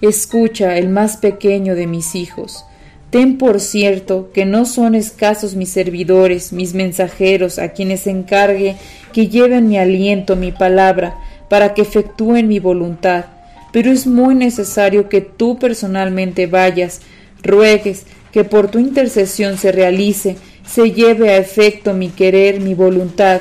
Escucha, 0.00 0.78
el 0.78 0.88
más 0.88 1.18
pequeño 1.18 1.74
de 1.74 1.86
mis 1.86 2.14
hijos. 2.14 2.64
Ten 3.10 3.38
por 3.38 3.60
cierto 3.60 4.30
que 4.32 4.46
no 4.46 4.64
son 4.66 4.94
escasos 4.94 5.56
mis 5.56 5.70
servidores, 5.70 6.52
mis 6.52 6.74
mensajeros, 6.74 7.58
a 7.58 7.70
quienes 7.70 8.06
encargue 8.06 8.76
que 9.12 9.26
lleven 9.26 9.68
mi 9.68 9.78
aliento, 9.78 10.36
mi 10.36 10.52
palabra, 10.52 11.18
para 11.48 11.74
que 11.74 11.82
efectúen 11.82 12.46
mi 12.46 12.60
voluntad, 12.60 13.24
pero 13.72 13.90
es 13.90 14.06
muy 14.06 14.36
necesario 14.36 15.08
que 15.08 15.20
tú 15.20 15.58
personalmente 15.58 16.46
vayas, 16.46 17.00
ruegues 17.42 18.06
que 18.30 18.44
por 18.44 18.70
tu 18.70 18.78
intercesión 18.78 19.58
se 19.58 19.72
realice, 19.72 20.36
se 20.64 20.92
lleve 20.92 21.30
a 21.30 21.38
efecto 21.38 21.92
mi 21.92 22.10
querer, 22.10 22.60
mi 22.60 22.74
voluntad, 22.74 23.40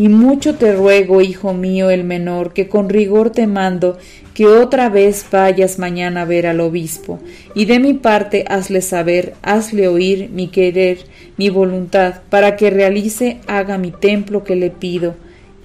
y 0.00 0.08
mucho 0.08 0.54
te 0.54 0.72
ruego, 0.72 1.20
hijo 1.20 1.52
mío 1.52 1.90
el 1.90 2.04
menor, 2.04 2.54
que 2.54 2.68
con 2.68 2.88
rigor 2.88 3.28
te 3.28 3.46
mando 3.46 3.98
que 4.32 4.46
otra 4.46 4.88
vez 4.88 5.26
vayas 5.30 5.78
mañana 5.78 6.22
a 6.22 6.24
ver 6.24 6.46
al 6.46 6.60
obispo, 6.60 7.18
y 7.54 7.66
de 7.66 7.80
mi 7.80 7.92
parte 7.92 8.46
hazle 8.48 8.80
saber, 8.80 9.34
hazle 9.42 9.88
oír 9.88 10.30
mi 10.30 10.48
querer, 10.48 11.00
mi 11.36 11.50
voluntad, 11.50 12.22
para 12.30 12.56
que 12.56 12.70
realice, 12.70 13.40
haga 13.46 13.76
mi 13.76 13.90
templo 13.90 14.42
que 14.42 14.56
le 14.56 14.70
pido. 14.70 15.16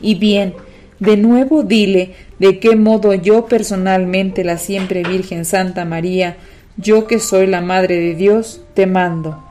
Y 0.02 0.16
bien, 0.16 0.54
de 1.00 1.16
nuevo 1.16 1.64
dile 1.64 2.12
de 2.38 2.60
qué 2.60 2.76
modo 2.76 3.14
yo 3.14 3.46
personalmente, 3.46 4.44
la 4.44 4.58
siempre 4.58 5.04
Virgen 5.04 5.46
Santa 5.46 5.86
María, 5.86 6.36
yo 6.76 7.08
que 7.08 7.20
soy 7.20 7.48
la 7.48 7.62
Madre 7.62 7.96
de 7.96 8.16
Dios, 8.16 8.62
te 8.74 8.86
mando. 8.86 9.42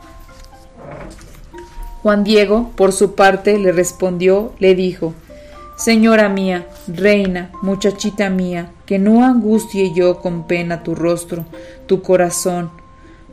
Juan 2.04 2.22
Diego, 2.22 2.70
por 2.76 2.92
su 2.92 3.14
parte, 3.14 3.58
le 3.58 3.72
respondió, 3.72 4.52
le 4.58 4.74
dijo 4.74 5.14
Señora 5.78 6.28
mía, 6.28 6.66
reina, 6.86 7.50
muchachita 7.62 8.28
mía, 8.28 8.68
que 8.84 8.98
no 8.98 9.24
angustie 9.24 9.94
yo 9.94 10.18
con 10.18 10.46
pena 10.46 10.82
tu 10.82 10.94
rostro, 10.94 11.46
tu 11.86 12.02
corazón. 12.02 12.68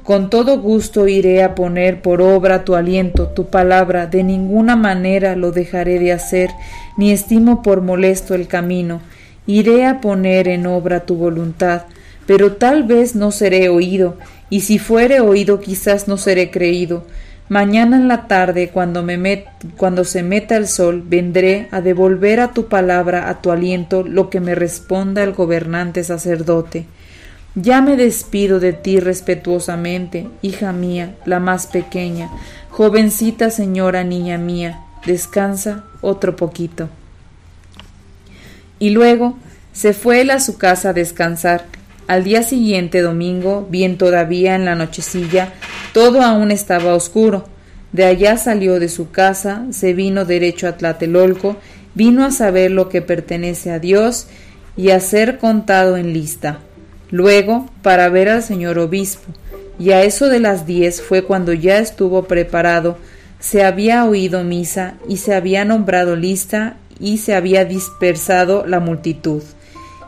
Con 0.04 0.30
todo 0.30 0.58
gusto 0.62 1.10
iré 1.10 1.44
a 1.44 1.54
poner 1.54 2.02
por 2.02 2.22
obra 2.22 2.64
tu 2.64 2.76
aliento, 2.76 3.28
tu 3.28 3.48
palabra, 3.48 4.08
de 4.08 4.24
ninguna 4.24 4.78
manera 4.78 5.36
lo 5.36 5.52
dejaré 5.52 6.00
de 6.00 6.14
hacer, 6.14 6.50
ni 6.96 7.12
estimo 7.12 7.62
por 7.64 7.82
molesto 7.82 8.36
el 8.36 8.48
camino. 8.48 9.02
Iré 9.48 9.86
a 9.86 10.00
poner 10.00 10.48
en 10.48 10.66
obra 10.66 11.02
tu 11.02 11.16
voluntad, 11.16 11.88
pero 12.26 12.54
tal 12.54 12.84
vez 12.84 13.16
no 13.16 13.32
seré 13.32 13.68
oído, 13.68 14.16
y 14.50 14.62
si 14.62 14.80
fuere 14.80 15.20
oído 15.20 15.60
quizás 15.60 16.08
no 16.08 16.16
seré 16.16 16.52
creído 16.52 17.04
Mañana 17.52 17.98
en 17.98 18.08
la 18.08 18.28
tarde, 18.28 18.70
cuando, 18.70 19.04
me 19.04 19.44
cuando 19.76 20.06
se 20.06 20.24
meta 20.24 20.56
el 20.56 20.70
sol, 20.70 21.04
vendré 21.06 21.68
a 21.72 21.82
devolver 21.82 22.40
a 22.40 22.54
tu 22.54 22.70
palabra, 22.70 23.28
a 23.28 23.42
tu 23.42 23.52
aliento, 23.52 24.04
lo 24.04 24.30
que 24.30 24.40
me 24.40 24.56
responda 24.56 25.22
el 25.22 25.34
gobernante 25.34 26.06
sacerdote. 26.06 26.86
Ya 27.56 27.82
me 27.82 27.98
despido 27.98 28.62
de 28.62 28.72
ti 28.72 29.02
respetuosamente, 29.02 30.30
hija 30.42 30.72
mía, 30.72 31.18
la 31.26 31.42
más 31.42 31.68
pequeña, 31.68 32.30
jovencita 32.70 33.50
señora 33.50 34.06
niña 34.06 34.38
mía, 34.38 34.80
descansa 35.06 35.84
otro 36.00 36.38
poquito. 36.38 36.88
Y 38.80 38.92
luego 38.92 39.36
se 39.74 39.92
fue 39.92 40.22
él 40.22 40.30
a 40.30 40.40
su 40.40 40.58
casa 40.58 40.92
a 40.92 40.94
descansar. 40.94 41.66
Al 42.08 42.24
día 42.24 42.44
siguiente, 42.44 43.02
domingo, 43.02 43.68
bien 43.70 43.98
todavía 43.98 44.56
en 44.56 44.66
la 44.66 44.76
nochecilla, 44.76 45.54
todo 45.94 46.22
aún 46.22 46.52
estaba 46.52 46.96
oscuro. 46.96 47.46
De 47.92 48.06
allá 48.06 48.38
salió 48.38 48.80
de 48.80 48.90
su 48.90 49.12
casa, 49.12 49.66
se 49.72 49.94
vino 49.94 50.26
derecho 50.26 50.68
a 50.68 50.78
Tlatelolco, 50.78 51.58
vino 51.94 52.26
a 52.26 52.32
saber 52.32 52.72
lo 52.72 52.90
que 52.90 53.02
pertenece 53.02 53.72
a 53.72 53.80
Dios 53.80 54.28
y 54.78 54.92
a 54.92 55.00
ser 55.00 55.38
contado 55.38 55.98
en 55.98 56.14
lista. 56.14 56.60
Luego, 57.10 57.70
para 57.82 58.08
ver 58.10 58.30
al 58.30 58.44
señor 58.44 58.80
obispo, 58.80 59.34
y 59.78 59.92
a 59.92 60.04
eso 60.04 60.30
de 60.30 60.40
las 60.40 60.66
diez 60.66 61.02
fue 61.02 61.24
cuando 61.24 61.54
ya 61.54 61.80
estuvo 61.80 62.24
preparado, 62.24 62.98
se 63.40 63.64
había 63.64 64.06
oído 64.06 64.44
misa 64.44 64.96
y 65.10 65.18
se 65.18 65.34
había 65.34 65.66
nombrado 65.66 66.16
lista 66.16 66.78
y 67.00 67.18
se 67.18 67.34
había 67.34 67.66
dispersado 67.66 68.66
la 68.66 68.80
multitud. 68.80 69.42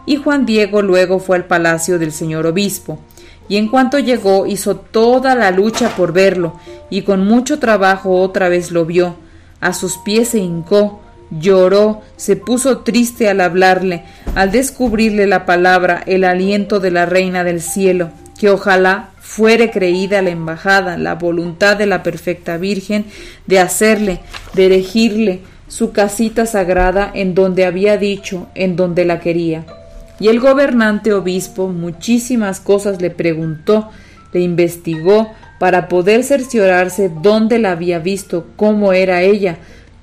Y 0.05 0.17
Juan 0.17 0.45
Diego 0.45 0.81
luego 0.81 1.19
fue 1.19 1.37
al 1.37 1.45
palacio 1.45 1.99
del 1.99 2.11
señor 2.11 2.45
obispo, 2.45 2.99
y 3.47 3.57
en 3.57 3.67
cuanto 3.67 3.99
llegó 3.99 4.45
hizo 4.45 4.75
toda 4.75 5.35
la 5.35 5.51
lucha 5.51 5.95
por 5.95 6.13
verlo, 6.13 6.59
y 6.89 7.03
con 7.03 7.25
mucho 7.25 7.59
trabajo 7.59 8.19
otra 8.21 8.49
vez 8.49 8.71
lo 8.71 8.85
vio. 8.85 9.15
A 9.59 9.73
sus 9.73 9.97
pies 9.97 10.29
se 10.29 10.39
hincó, 10.39 11.01
lloró, 11.39 12.01
se 12.17 12.35
puso 12.35 12.79
triste 12.79 13.29
al 13.29 13.41
hablarle, 13.41 14.03
al 14.35 14.51
descubrirle 14.51 15.27
la 15.27 15.45
palabra, 15.45 16.03
el 16.05 16.23
aliento 16.23 16.79
de 16.79 16.91
la 16.91 17.05
Reina 17.05 17.43
del 17.43 17.61
Cielo, 17.61 18.11
que 18.37 18.49
ojalá 18.49 19.11
fuere 19.19 19.71
creída 19.71 20.21
la 20.21 20.31
embajada, 20.31 20.97
la 20.97 21.15
voluntad 21.15 21.77
de 21.77 21.85
la 21.85 22.03
perfecta 22.03 22.57
Virgen 22.57 23.05
de 23.47 23.59
hacerle, 23.59 24.19
de 24.53 24.65
erigirle 24.65 25.41
su 25.67 25.91
casita 25.91 26.45
sagrada 26.45 27.09
en 27.13 27.33
donde 27.33 27.65
había 27.65 27.97
dicho, 27.97 28.47
en 28.53 28.75
donde 28.75 29.05
la 29.05 29.19
quería. 29.19 29.65
Y 30.23 30.29
el 30.29 30.39
gobernante 30.39 31.11
obispo 31.11 31.67
muchísimas 31.67 32.61
cosas 32.61 33.01
le 33.01 33.09
preguntó, 33.09 33.89
le 34.31 34.39
investigó, 34.39 35.33
para 35.59 35.89
poder 35.89 36.23
cerciorarse 36.23 37.11
dónde 37.21 37.59
la 37.59 37.71
había 37.71 37.99
visto, 37.99 38.47
cómo 38.55 38.93
era 38.93 39.21
ella, 39.21 39.57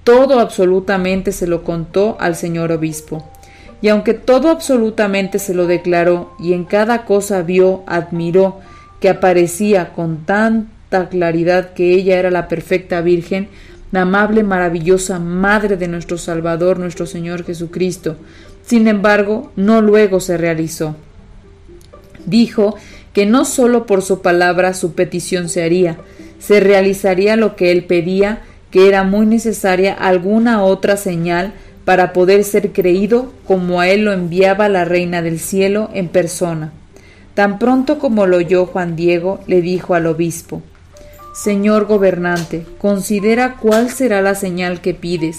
todo 0.04 0.38
absolutamente 0.38 1.32
se 1.32 1.46
lo 1.46 1.64
contó 1.64 2.18
al 2.20 2.36
señor 2.36 2.70
obispo. 2.70 3.30
Y 3.80 3.88
aunque 3.88 4.12
todo 4.12 4.50
absolutamente 4.50 5.38
se 5.38 5.54
lo 5.54 5.66
declaró 5.66 6.34
y 6.38 6.52
en 6.52 6.66
cada 6.66 7.06
cosa 7.06 7.40
vio, 7.40 7.82
admiró, 7.86 8.60
que 9.00 9.08
aparecía 9.08 9.94
con 9.94 10.26
tanta 10.26 11.08
claridad 11.08 11.72
que 11.72 11.94
ella 11.94 12.18
era 12.18 12.30
la 12.30 12.46
perfecta 12.46 13.00
Virgen, 13.00 13.48
la 13.90 14.02
amable, 14.02 14.42
maravillosa 14.42 15.18
Madre 15.18 15.78
de 15.78 15.88
nuestro 15.88 16.18
Salvador, 16.18 16.78
nuestro 16.78 17.06
Señor 17.06 17.42
Jesucristo. 17.42 18.16
Sin 18.70 18.86
embargo, 18.86 19.50
no 19.56 19.82
luego 19.82 20.20
se 20.20 20.36
realizó. 20.36 20.94
Dijo 22.24 22.76
que 23.12 23.26
no 23.26 23.44
sólo 23.44 23.84
por 23.84 24.00
su 24.00 24.22
palabra 24.22 24.74
su 24.74 24.92
petición 24.92 25.48
se 25.48 25.64
haría, 25.64 25.96
se 26.38 26.60
realizaría 26.60 27.34
lo 27.34 27.56
que 27.56 27.72
él 27.72 27.82
pedía, 27.82 28.42
que 28.70 28.86
era 28.86 29.02
muy 29.02 29.26
necesaria 29.26 29.92
alguna 29.92 30.62
otra 30.62 30.96
señal 30.96 31.52
para 31.84 32.12
poder 32.12 32.44
ser 32.44 32.70
creído 32.70 33.32
como 33.44 33.80
a 33.80 33.88
él 33.88 34.04
lo 34.04 34.12
enviaba 34.12 34.68
la 34.68 34.84
Reina 34.84 35.20
del 35.20 35.40
Cielo 35.40 35.90
en 35.92 36.06
persona. 36.06 36.72
Tan 37.34 37.58
pronto 37.58 37.98
como 37.98 38.26
lo 38.26 38.36
oyó 38.36 38.66
Juan 38.66 38.94
Diego, 38.94 39.40
le 39.48 39.62
dijo 39.62 39.96
al 39.96 40.06
obispo 40.06 40.62
Señor 41.32 41.86
gobernante, 41.86 42.66
considera 42.78 43.56
cuál 43.56 43.90
será 43.90 44.20
la 44.20 44.36
señal 44.36 44.80
que 44.80 44.94
pides, 44.94 45.38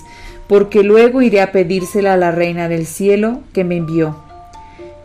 porque 0.52 0.84
luego 0.84 1.22
iré 1.22 1.40
a 1.40 1.54
pedírsela 1.54 2.12
a 2.12 2.18
la 2.18 2.32
Reina 2.32 2.68
del 2.68 2.86
Cielo 2.86 3.40
que 3.54 3.64
me 3.64 3.78
envió. 3.78 4.18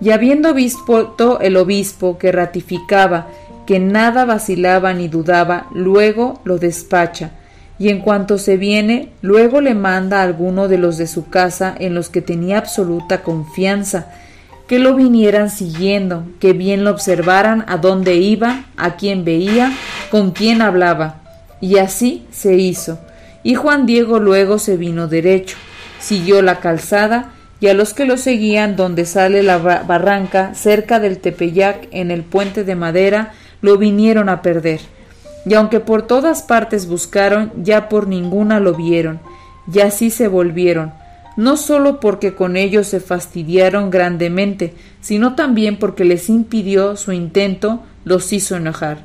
Y 0.00 0.10
habiendo 0.10 0.52
visto 0.54 1.38
el 1.38 1.56
obispo 1.56 2.18
que 2.18 2.32
ratificaba 2.32 3.28
que 3.64 3.78
nada 3.78 4.24
vacilaba 4.24 4.92
ni 4.92 5.06
dudaba, 5.06 5.68
luego 5.72 6.40
lo 6.42 6.58
despacha, 6.58 7.30
y 7.78 7.90
en 7.90 8.00
cuanto 8.00 8.38
se 8.38 8.56
viene, 8.56 9.10
luego 9.22 9.60
le 9.60 9.76
manda 9.76 10.18
a 10.18 10.24
alguno 10.24 10.66
de 10.66 10.78
los 10.78 10.98
de 10.98 11.06
su 11.06 11.30
casa 11.30 11.76
en 11.78 11.94
los 11.94 12.10
que 12.10 12.22
tenía 12.22 12.58
absoluta 12.58 13.22
confianza, 13.22 14.08
que 14.66 14.80
lo 14.80 14.96
vinieran 14.96 15.50
siguiendo, 15.50 16.24
que 16.40 16.54
bien 16.54 16.82
lo 16.82 16.90
observaran 16.90 17.64
a 17.68 17.76
dónde 17.76 18.16
iba, 18.16 18.64
a 18.76 18.96
quién 18.96 19.24
veía, 19.24 19.72
con 20.10 20.32
quién 20.32 20.60
hablaba. 20.60 21.20
Y 21.60 21.78
así 21.78 22.26
se 22.32 22.56
hizo. 22.56 22.98
Y 23.46 23.54
Juan 23.54 23.86
Diego 23.86 24.18
luego 24.18 24.58
se 24.58 24.76
vino 24.76 25.06
derecho, 25.06 25.56
siguió 26.00 26.42
la 26.42 26.58
calzada, 26.58 27.30
y 27.60 27.68
a 27.68 27.74
los 27.74 27.94
que 27.94 28.04
lo 28.04 28.16
seguían 28.16 28.74
donde 28.74 29.06
sale 29.06 29.44
la 29.44 29.58
barranca, 29.58 30.52
cerca 30.56 30.98
del 30.98 31.18
Tepeyac, 31.18 31.86
en 31.92 32.10
el 32.10 32.24
puente 32.24 32.64
de 32.64 32.74
madera, 32.74 33.34
lo 33.60 33.78
vinieron 33.78 34.28
a 34.30 34.42
perder. 34.42 34.80
Y 35.44 35.54
aunque 35.54 35.78
por 35.78 36.02
todas 36.02 36.42
partes 36.42 36.88
buscaron, 36.88 37.52
ya 37.62 37.88
por 37.88 38.08
ninguna 38.08 38.58
lo 38.58 38.74
vieron, 38.74 39.20
y 39.72 39.78
así 39.78 40.10
se 40.10 40.26
volvieron, 40.26 40.92
no 41.36 41.56
sólo 41.56 42.00
porque 42.00 42.34
con 42.34 42.56
ellos 42.56 42.88
se 42.88 42.98
fastidiaron 42.98 43.90
grandemente, 43.90 44.74
sino 45.00 45.36
también 45.36 45.78
porque 45.78 46.04
les 46.04 46.28
impidió 46.30 46.96
su 46.96 47.12
intento, 47.12 47.84
los 48.04 48.32
hizo 48.32 48.56
enojar. 48.56 48.98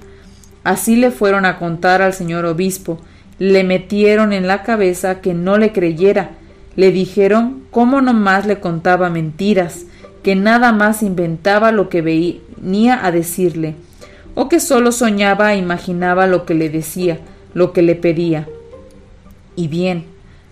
Así 0.63 0.95
le 0.95 1.11
fueron 1.11 1.45
a 1.45 1.59
contar 1.59 2.01
al 2.01 2.15
señor 2.15 2.45
obispo, 2.45 2.99
le 3.41 3.63
metieron 3.63 4.33
en 4.33 4.45
la 4.45 4.61
cabeza 4.61 5.19
que 5.19 5.33
no 5.33 5.57
le 5.57 5.71
creyera, 5.71 6.29
le 6.75 6.91
dijeron 6.91 7.63
cómo 7.71 7.99
nomás 7.99 8.45
le 8.45 8.59
contaba 8.59 9.09
mentiras, 9.09 9.87
que 10.21 10.35
nada 10.35 10.71
más 10.71 11.01
inventaba 11.01 11.71
lo 11.71 11.89
que 11.89 12.03
venía 12.03 13.03
a 13.03 13.11
decirle, 13.11 13.73
o 14.35 14.47
que 14.47 14.59
sólo 14.59 14.91
soñaba 14.91 15.55
e 15.55 15.57
imaginaba 15.57 16.27
lo 16.27 16.45
que 16.45 16.53
le 16.53 16.69
decía, 16.69 17.17
lo 17.55 17.73
que 17.73 17.81
le 17.81 17.95
pedía. 17.95 18.47
Y 19.55 19.69
bien, 19.69 20.05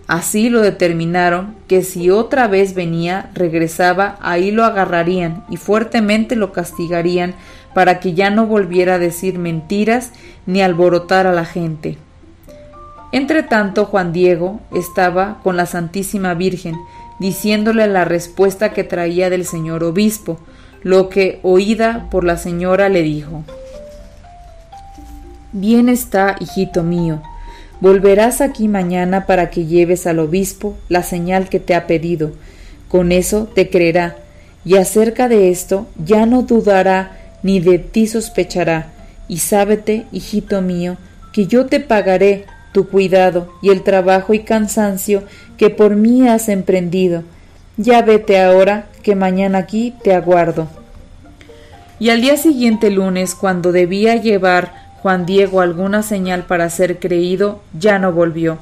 Así 0.08 0.50
lo 0.50 0.60
determinaron 0.60 1.54
que 1.68 1.84
si 1.84 2.10
otra 2.10 2.48
vez 2.48 2.74
venía, 2.74 3.30
regresaba, 3.32 4.18
ahí 4.20 4.50
lo 4.50 4.64
agarrarían 4.64 5.44
y 5.48 5.56
fuertemente 5.56 6.34
lo 6.34 6.52
castigarían 6.52 7.36
para 7.74 8.00
que 8.00 8.14
ya 8.14 8.30
no 8.30 8.46
volviera 8.46 8.94
a 8.94 8.98
decir 8.98 9.38
mentiras 9.38 10.10
ni 10.46 10.62
alborotar 10.62 11.28
a 11.28 11.32
la 11.32 11.44
gente. 11.44 11.96
Entre 13.12 13.42
tanto, 13.42 13.86
Juan 13.86 14.12
Diego 14.12 14.60
estaba 14.72 15.40
con 15.42 15.56
la 15.56 15.66
Santísima 15.66 16.34
Virgen, 16.34 16.76
diciéndole 17.18 17.86
la 17.86 18.04
respuesta 18.04 18.72
que 18.72 18.84
traía 18.84 19.30
del 19.30 19.44
señor 19.44 19.84
obispo, 19.84 20.38
lo 20.82 21.08
que, 21.08 21.40
oída 21.42 22.08
por 22.10 22.24
la 22.24 22.36
señora, 22.36 22.88
le 22.88 23.02
dijo 23.02 23.44
Bien 25.52 25.88
está, 25.88 26.36
hijito 26.40 26.82
mío, 26.82 27.20
Volverás 27.80 28.42
aquí 28.42 28.68
mañana 28.68 29.24
para 29.24 29.48
que 29.48 29.64
lleves 29.64 30.06
al 30.06 30.18
obispo 30.18 30.76
la 30.90 31.02
señal 31.02 31.48
que 31.48 31.60
te 31.60 31.74
ha 31.74 31.86
pedido. 31.86 32.32
Con 32.88 33.10
eso 33.10 33.48
te 33.54 33.70
creerá, 33.70 34.16
y 34.66 34.76
acerca 34.76 35.28
de 35.28 35.50
esto 35.50 35.86
ya 35.96 36.26
no 36.26 36.42
dudará 36.42 37.16
ni 37.42 37.58
de 37.58 37.78
ti 37.78 38.06
sospechará. 38.06 38.92
Y 39.28 39.38
sábete, 39.38 40.04
hijito 40.12 40.60
mío, 40.60 40.98
que 41.32 41.46
yo 41.46 41.66
te 41.66 41.80
pagaré 41.80 42.44
tu 42.72 42.88
cuidado 42.88 43.52
y 43.62 43.70
el 43.70 43.82
trabajo 43.82 44.34
y 44.34 44.40
cansancio 44.40 45.22
que 45.56 45.70
por 45.70 45.96
mí 45.96 46.28
has 46.28 46.48
emprendido. 46.48 47.24
Ya 47.76 48.02
vete 48.02 48.40
ahora, 48.40 48.86
que 49.02 49.14
mañana 49.14 49.58
aquí 49.58 49.94
te 50.02 50.14
aguardo. 50.14 50.68
Y 51.98 52.10
al 52.10 52.20
día 52.20 52.36
siguiente 52.36 52.90
lunes, 52.90 53.34
cuando 53.34 53.72
debía 53.72 54.16
llevar 54.16 54.72
Juan 55.02 55.26
Diego 55.26 55.60
alguna 55.60 56.02
señal 56.02 56.44
para 56.44 56.68
ser 56.70 56.98
creído, 56.98 57.60
ya 57.78 57.98
no 57.98 58.12
volvió, 58.12 58.58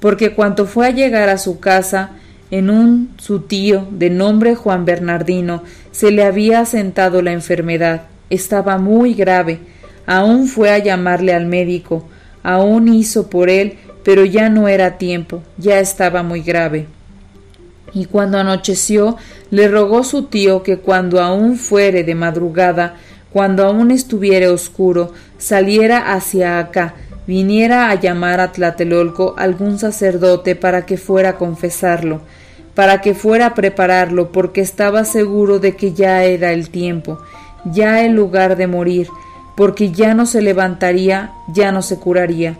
porque 0.00 0.32
cuando 0.34 0.66
fue 0.66 0.86
a 0.86 0.90
llegar 0.90 1.28
a 1.28 1.38
su 1.38 1.58
casa, 1.58 2.10
en 2.50 2.70
un 2.70 3.14
su 3.18 3.40
tío, 3.40 3.86
de 3.90 4.10
nombre 4.10 4.54
Juan 4.54 4.84
Bernardino, 4.84 5.62
se 5.90 6.10
le 6.10 6.24
había 6.24 6.60
asentado 6.60 7.22
la 7.22 7.32
enfermedad, 7.32 8.02
estaba 8.30 8.78
muy 8.78 9.14
grave, 9.14 9.60
aún 10.06 10.46
fue 10.46 10.70
a 10.70 10.78
llamarle 10.78 11.34
al 11.34 11.46
médico, 11.46 12.04
aún 12.42 12.92
hizo 12.92 13.28
por 13.28 13.50
él, 13.50 13.78
pero 14.04 14.24
ya 14.24 14.48
no 14.48 14.68
era 14.68 14.98
tiempo, 14.98 15.42
ya 15.58 15.78
estaba 15.78 16.22
muy 16.22 16.42
grave. 16.42 16.86
Y 17.94 18.06
cuando 18.06 18.38
anocheció, 18.38 19.16
le 19.50 19.68
rogó 19.68 20.02
su 20.02 20.24
tío 20.24 20.62
que 20.62 20.78
cuando 20.78 21.20
aún 21.20 21.56
fuere 21.56 22.04
de 22.04 22.14
madrugada, 22.14 22.96
cuando 23.32 23.64
aún 23.64 23.90
estuviere 23.90 24.48
oscuro, 24.48 25.12
saliera 25.38 26.12
hacia 26.12 26.58
acá, 26.58 26.94
viniera 27.26 27.90
a 27.90 27.94
llamar 27.94 28.40
a 28.40 28.52
Tlatelolco 28.52 29.34
algún 29.38 29.78
sacerdote 29.78 30.56
para 30.56 30.86
que 30.86 30.96
fuera 30.96 31.30
a 31.30 31.36
confesarlo, 31.36 32.20
para 32.74 33.00
que 33.00 33.14
fuera 33.14 33.46
a 33.46 33.54
prepararlo, 33.54 34.32
porque 34.32 34.60
estaba 34.60 35.04
seguro 35.04 35.58
de 35.58 35.76
que 35.76 35.92
ya 35.92 36.24
era 36.24 36.52
el 36.52 36.70
tiempo, 36.70 37.18
ya 37.64 38.04
el 38.04 38.12
lugar 38.12 38.56
de 38.56 38.66
morir, 38.66 39.08
porque 39.56 39.92
ya 39.92 40.14
no 40.14 40.26
se 40.26 40.42
levantaría, 40.42 41.32
ya 41.48 41.72
no 41.72 41.82
se 41.82 41.98
curaría. 41.98 42.56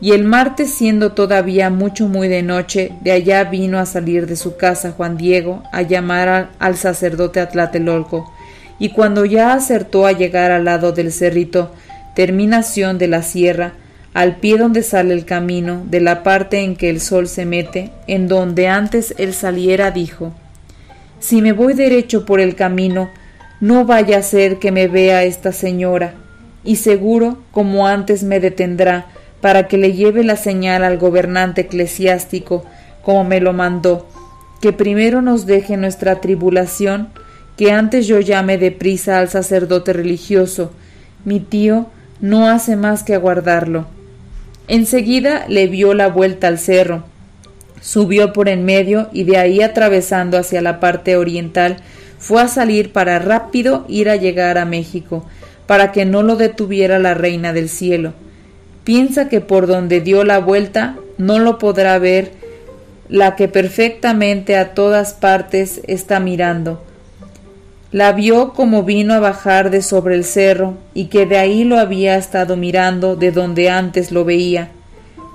Y 0.00 0.12
el 0.12 0.24
martes, 0.24 0.72
siendo 0.72 1.12
todavía 1.12 1.70
mucho 1.70 2.06
muy 2.06 2.28
de 2.28 2.42
noche, 2.42 2.92
de 3.00 3.10
allá 3.12 3.44
vino 3.44 3.78
a 3.78 3.86
salir 3.86 4.26
de 4.26 4.36
su 4.36 4.56
casa 4.56 4.92
Juan 4.92 5.16
Diego 5.16 5.62
a 5.72 5.82
llamar 5.82 6.50
al, 6.58 6.76
sacerdote 6.76 7.40
Atlatelolco, 7.40 8.32
y 8.78 8.90
cuando 8.90 9.24
ya 9.24 9.54
acertó 9.54 10.06
a 10.06 10.12
llegar 10.12 10.52
al 10.52 10.64
lado 10.64 10.92
del 10.92 11.12
cerrito, 11.12 11.72
terminación 12.14 12.96
de 12.98 13.08
la 13.08 13.22
sierra, 13.22 13.72
al 14.14 14.36
pie 14.36 14.56
donde 14.56 14.84
sale 14.84 15.14
el 15.14 15.24
camino, 15.24 15.82
de 15.84 16.00
la 16.00 16.22
parte 16.22 16.60
en 16.60 16.76
que 16.76 16.90
el 16.90 17.00
sol 17.00 17.26
se 17.26 17.44
mete, 17.44 17.90
en 18.06 18.28
donde 18.28 18.68
antes 18.68 19.14
él 19.18 19.34
saliera, 19.34 19.90
dijo 19.90 20.32
Si 21.18 21.42
me 21.42 21.52
voy 21.52 21.74
derecho 21.74 22.24
por 22.24 22.38
el 22.38 22.54
camino, 22.54 23.10
no 23.60 23.84
vaya 23.84 24.18
a 24.18 24.22
ser 24.22 24.58
que 24.58 24.72
me 24.72 24.88
vea 24.88 25.24
esta 25.24 25.52
señora, 25.52 26.14
y 26.64 26.76
seguro, 26.76 27.38
como 27.50 27.86
antes 27.86 28.22
me 28.22 28.40
detendrá, 28.40 29.06
para 29.40 29.68
que 29.68 29.78
le 29.78 29.92
lleve 29.92 30.24
la 30.24 30.36
señal 30.36 30.84
al 30.84 30.98
gobernante 30.98 31.62
eclesiástico, 31.62 32.64
como 33.02 33.24
me 33.24 33.40
lo 33.40 33.52
mandó, 33.52 34.08
que 34.60 34.72
primero 34.72 35.22
nos 35.22 35.46
deje 35.46 35.76
nuestra 35.76 36.20
tribulación, 36.20 37.08
que 37.56 37.72
antes 37.72 38.06
yo 38.06 38.20
llame 38.20 38.58
de 38.58 38.70
prisa 38.70 39.18
al 39.18 39.28
sacerdote 39.28 39.92
religioso. 39.92 40.72
Mi 41.24 41.40
tío 41.40 41.86
no 42.20 42.48
hace 42.48 42.76
más 42.76 43.02
que 43.02 43.14
aguardarlo. 43.14 43.86
Enseguida 44.68 45.46
le 45.48 45.66
vio 45.66 45.94
la 45.94 46.08
vuelta 46.08 46.48
al 46.48 46.58
cerro, 46.58 47.04
subió 47.80 48.32
por 48.32 48.48
en 48.48 48.64
medio 48.64 49.08
y 49.12 49.24
de 49.24 49.38
ahí 49.38 49.62
atravesando 49.62 50.36
hacia 50.36 50.60
la 50.60 50.78
parte 50.80 51.16
oriental 51.16 51.78
fue 52.18 52.42
a 52.42 52.48
salir 52.48 52.92
para 52.92 53.18
rápido 53.18 53.84
ir 53.88 54.10
a 54.10 54.16
llegar 54.16 54.58
a 54.58 54.64
México, 54.64 55.26
para 55.66 55.92
que 55.92 56.04
no 56.04 56.22
lo 56.22 56.36
detuviera 56.36 56.98
la 56.98 57.14
reina 57.14 57.52
del 57.52 57.68
cielo 57.68 58.12
piensa 58.88 59.28
que 59.28 59.42
por 59.42 59.66
donde 59.66 60.00
dio 60.00 60.24
la 60.24 60.38
vuelta 60.38 60.96
no 61.18 61.38
lo 61.38 61.58
podrá 61.58 61.98
ver 61.98 62.32
la 63.10 63.36
que 63.36 63.46
perfectamente 63.46 64.56
a 64.56 64.72
todas 64.72 65.12
partes 65.12 65.82
está 65.86 66.20
mirando. 66.20 66.82
La 67.92 68.12
vio 68.12 68.54
como 68.54 68.84
vino 68.84 69.12
a 69.12 69.20
bajar 69.20 69.68
de 69.68 69.82
sobre 69.82 70.14
el 70.14 70.24
cerro 70.24 70.78
y 70.94 71.08
que 71.08 71.26
de 71.26 71.36
ahí 71.36 71.64
lo 71.64 71.78
había 71.78 72.16
estado 72.16 72.56
mirando 72.56 73.14
de 73.14 73.30
donde 73.30 73.68
antes 73.68 74.10
lo 74.10 74.24
veía. 74.24 74.70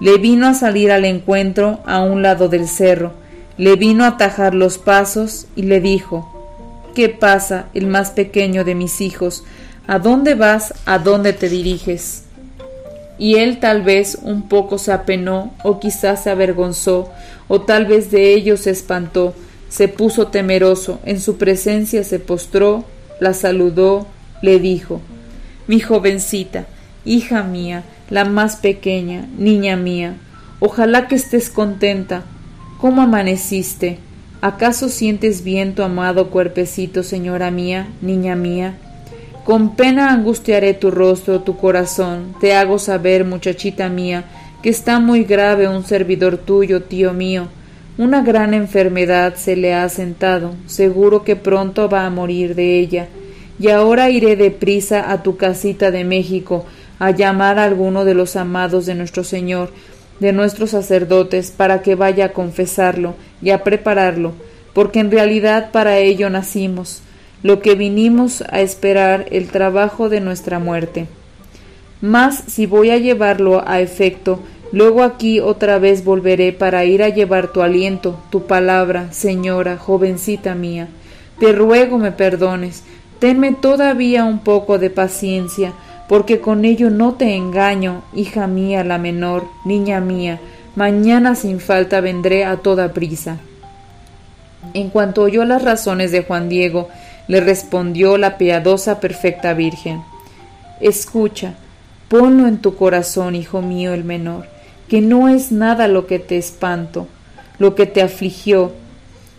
Le 0.01 0.17
vino 0.17 0.47
a 0.47 0.55
salir 0.55 0.91
al 0.91 1.05
encuentro 1.05 1.79
a 1.85 2.01
un 2.01 2.23
lado 2.23 2.49
del 2.49 2.67
cerro, 2.67 3.13
le 3.59 3.75
vino 3.75 4.03
a 4.03 4.07
atajar 4.07 4.55
los 4.55 4.79
pasos 4.79 5.45
y 5.55 5.61
le 5.61 5.79
dijo 5.79 6.32
¿Qué 6.95 7.09
pasa, 7.09 7.69
el 7.73 7.87
más 7.87 8.11
pequeño 8.11 8.63
de 8.63 8.75
mis 8.75 9.01
hijos? 9.01 9.43
¿A 9.87 9.99
dónde 9.99 10.35
vas? 10.35 10.73
¿A 10.85 10.99
dónde 10.99 11.33
te 11.33 11.49
diriges? 11.49 12.23
y 13.17 13.35
él 13.35 13.59
tal 13.59 13.83
vez 13.83 14.17
un 14.21 14.47
poco 14.49 14.77
se 14.77 14.91
apenó 14.91 15.53
o 15.63 15.79
quizás 15.79 16.23
se 16.23 16.29
avergonzó 16.29 17.09
o 17.47 17.61
tal 17.61 17.85
vez 17.85 18.11
de 18.11 18.33
ello 18.33 18.57
se 18.57 18.71
espantó, 18.71 19.33
se 19.69 19.87
puso 19.87 20.27
temeroso, 20.27 20.99
en 21.05 21.19
su 21.19 21.37
presencia 21.37 22.03
se 22.03 22.19
postró, 22.19 22.85
la 23.19 23.33
saludó, 23.33 24.07
le 24.41 24.59
dijo 24.59 25.01
Mi 25.67 25.79
jovencita, 25.79 26.65
hija 27.05 27.43
mía, 27.43 27.83
la 28.09 28.25
más 28.25 28.57
pequeña, 28.57 29.27
niña 29.37 29.77
mía, 29.77 30.15
ojalá 30.59 31.07
que 31.07 31.15
estés 31.15 31.49
contenta. 31.49 32.23
¿Cómo 32.79 33.01
amaneciste? 33.01 33.99
¿Acaso 34.43 34.89
sientes 34.89 35.45
bien 35.45 35.73
tu 35.73 35.83
amado 35.83 36.29
cuerpecito, 36.29 37.01
señora 37.01 37.49
mía, 37.49 37.87
niña 38.01 38.35
mía? 38.35 38.75
Con 39.45 39.77
pena 39.77 40.11
angustiaré 40.11 40.73
tu 40.73 40.91
rostro, 40.91 41.39
tu 41.39 41.55
corazón, 41.55 42.35
te 42.41 42.53
hago 42.53 42.77
saber, 42.77 43.23
muchachita 43.23 43.87
mía, 43.87 44.25
que 44.61 44.67
está 44.69 44.99
muy 44.99 45.23
grave 45.23 45.69
un 45.69 45.85
servidor 45.85 46.35
tuyo, 46.35 46.83
tío 46.83 47.13
mío. 47.13 47.47
Una 47.97 48.21
gran 48.21 48.53
enfermedad 48.53 49.35
se 49.35 49.55
le 49.55 49.73
ha 49.73 49.87
sentado, 49.87 50.55
seguro 50.65 51.23
que 51.23 51.37
pronto 51.37 51.87
va 51.87 52.05
a 52.05 52.09
morir 52.09 52.53
de 52.53 52.79
ella. 52.79 53.07
Y 53.57 53.69
ahora 53.69 54.09
iré 54.09 54.35
deprisa 54.35 55.09
a 55.09 55.23
tu 55.23 55.37
casita 55.37 55.89
de 55.89 56.03
México, 56.03 56.65
a 56.99 57.11
llamar 57.11 57.59
a 57.59 57.63
alguno 57.63 58.03
de 58.03 58.13
los 58.13 58.35
amados 58.35 58.85
de 58.87 58.95
nuestro 58.95 59.23
Señor, 59.23 59.71
de 60.23 60.31
nuestros 60.31 60.71
sacerdotes, 60.71 61.51
para 61.51 61.81
que 61.81 61.95
vaya 61.95 62.25
a 62.25 62.33
confesarlo 62.33 63.13
y 63.41 63.51
a 63.51 63.61
prepararlo, 63.63 64.31
porque 64.73 64.99
en 65.01 65.11
realidad 65.11 65.69
para 65.71 65.97
ello 65.99 66.29
nacimos 66.29 67.03
lo 67.43 67.61
que 67.61 67.75
vinimos 67.75 68.41
a 68.49 68.61
esperar 68.61 69.25
el 69.31 69.49
trabajo 69.49 70.07
de 70.07 70.21
nuestra 70.21 70.59
muerte. 70.59 71.07
Mas 71.99 72.41
si 72.47 72.65
voy 72.65 72.89
a 72.89 72.97
llevarlo 72.97 73.67
a 73.67 73.81
efecto, 73.81 74.39
luego 74.71 75.03
aquí 75.03 75.41
otra 75.41 75.77
vez 75.77 76.05
volveré 76.05 76.53
para 76.53 76.85
ir 76.85 77.03
a 77.03 77.09
llevar 77.09 77.51
tu 77.51 77.61
aliento, 77.61 78.17
tu 78.29 78.47
palabra, 78.47 79.11
señora, 79.11 79.77
jovencita 79.77 80.55
mía. 80.55 80.87
Te 81.37 81.51
ruego 81.51 81.97
me 81.97 82.13
perdones, 82.13 82.83
tenme 83.19 83.51
todavía 83.51 84.23
un 84.23 84.39
poco 84.39 84.79
de 84.79 84.89
paciencia, 84.89 85.73
porque 86.07 86.41
con 86.41 86.65
ello 86.65 86.89
no 86.89 87.13
te 87.13 87.35
engaño, 87.35 88.03
hija 88.13 88.47
mía 88.47 88.83
la 88.83 88.97
menor, 88.97 89.45
niña 89.65 89.99
mía, 89.99 90.39
mañana 90.75 91.35
sin 91.35 91.59
falta 91.59 92.01
vendré 92.01 92.45
a 92.45 92.57
toda 92.57 92.93
prisa. 92.93 93.37
En 94.73 94.89
cuanto 94.89 95.23
oyó 95.23 95.45
las 95.45 95.61
razones 95.61 96.11
de 96.11 96.23
Juan 96.23 96.49
Diego, 96.49 96.89
le 97.27 97.41
respondió 97.41 98.17
la 98.17 98.37
piadosa 98.37 98.99
perfecta 98.99 99.53
Virgen. 99.53 100.01
Escucha, 100.79 101.53
ponlo 102.09 102.47
en 102.47 102.57
tu 102.57 102.75
corazón, 102.75 103.35
hijo 103.35 103.61
mío 103.61 103.93
el 103.93 104.03
menor, 104.03 104.47
que 104.87 105.01
no 105.01 105.29
es 105.29 105.51
nada 105.51 105.87
lo 105.87 106.07
que 106.07 106.19
te 106.19 106.37
espanto, 106.37 107.07
lo 107.59 107.75
que 107.75 107.85
te 107.85 108.01
afligió, 108.01 108.71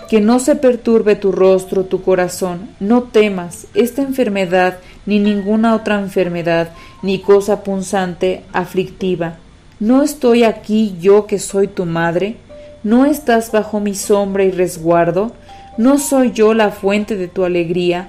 que 0.09 0.21
no 0.21 0.39
se 0.39 0.57
perturbe 0.57 1.17
tu 1.17 1.33
rostro, 1.33 1.85
tu 1.85 2.03
corazón, 2.03 2.69
no 2.81 3.05
temas, 3.05 3.67
esta 3.75 4.03
enfermedad, 4.03 4.79
ni 5.07 5.19
ninguna 5.19 5.75
otra 5.75 5.99
enfermedad, 6.01 6.71
ni 7.03 7.21
cosa 7.21 7.63
punzante, 7.63 8.43
aflictiva. 8.53 9.37
¿No 9.81 10.03
estoy 10.03 10.45
aquí 10.45 10.97
yo 11.01 11.27
que 11.27 11.39
soy 11.39 11.69
tu 11.69 11.85
madre? 11.85 12.37
¿No 12.83 13.07
estás 13.07 13.51
bajo 13.51 13.81
mi 13.81 13.95
sombra 13.95 14.45
y 14.45 14.51
resguardo? 14.51 15.33
¿No 15.79 15.99
soy 15.99 16.33
yo 16.33 16.55
la 16.55 16.71
fuente 16.71 17.17
de 17.17 17.29
tu 17.29 17.45
alegría? 17.45 18.09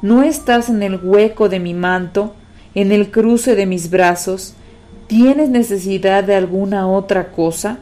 ¿No 0.00 0.22
estás 0.22 0.68
en 0.68 0.82
el 0.82 0.96
hueco 1.02 1.48
de 1.48 1.60
mi 1.60 1.74
manto, 1.74 2.34
en 2.74 2.92
el 2.92 3.10
cruce 3.10 3.54
de 3.54 3.66
mis 3.66 3.90
brazos? 3.90 4.54
¿Tienes 5.06 5.50
necesidad 5.50 6.24
de 6.24 6.34
alguna 6.34 6.88
otra 6.88 7.32
cosa? 7.32 7.78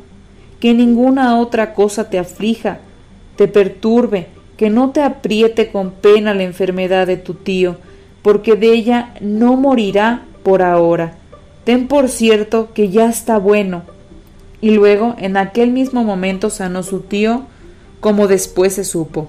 Que 0.59 0.75
ninguna 0.75 1.39
otra 1.39 1.75
cosa 1.75 2.11
te 2.11 2.19
aflija, 2.19 2.81
te 3.41 3.49
perturbe, 3.49 4.27
que 4.59 4.69
no 4.69 4.91
te 4.91 5.01
apriete 5.01 5.71
con 5.71 5.93
pena 5.93 6.35
la 6.35 6.43
enfermedad 6.43 7.07
de 7.07 7.17
tu 7.17 7.33
tío, 7.33 7.77
porque 8.21 8.55
de 8.55 8.71
ella 8.71 9.15
no 9.23 9.57
morirá 9.57 10.25
por 10.43 10.61
ahora. 10.61 11.15
Ten 11.65 11.89
por 11.89 12.11
cierto 12.11 12.69
que 12.75 12.91
ya 12.91 13.09
está 13.09 13.39
bueno. 13.39 13.85
Y 14.61 14.73
luego, 14.73 15.15
en 15.17 15.39
aquel 15.39 15.71
mismo 15.71 16.05
momento, 16.05 16.51
sanó 16.51 16.83
su 16.83 17.01
tío 17.01 17.45
como 18.01 18.29
después 18.29 18.75
se 18.75 18.85
supo. 18.85 19.29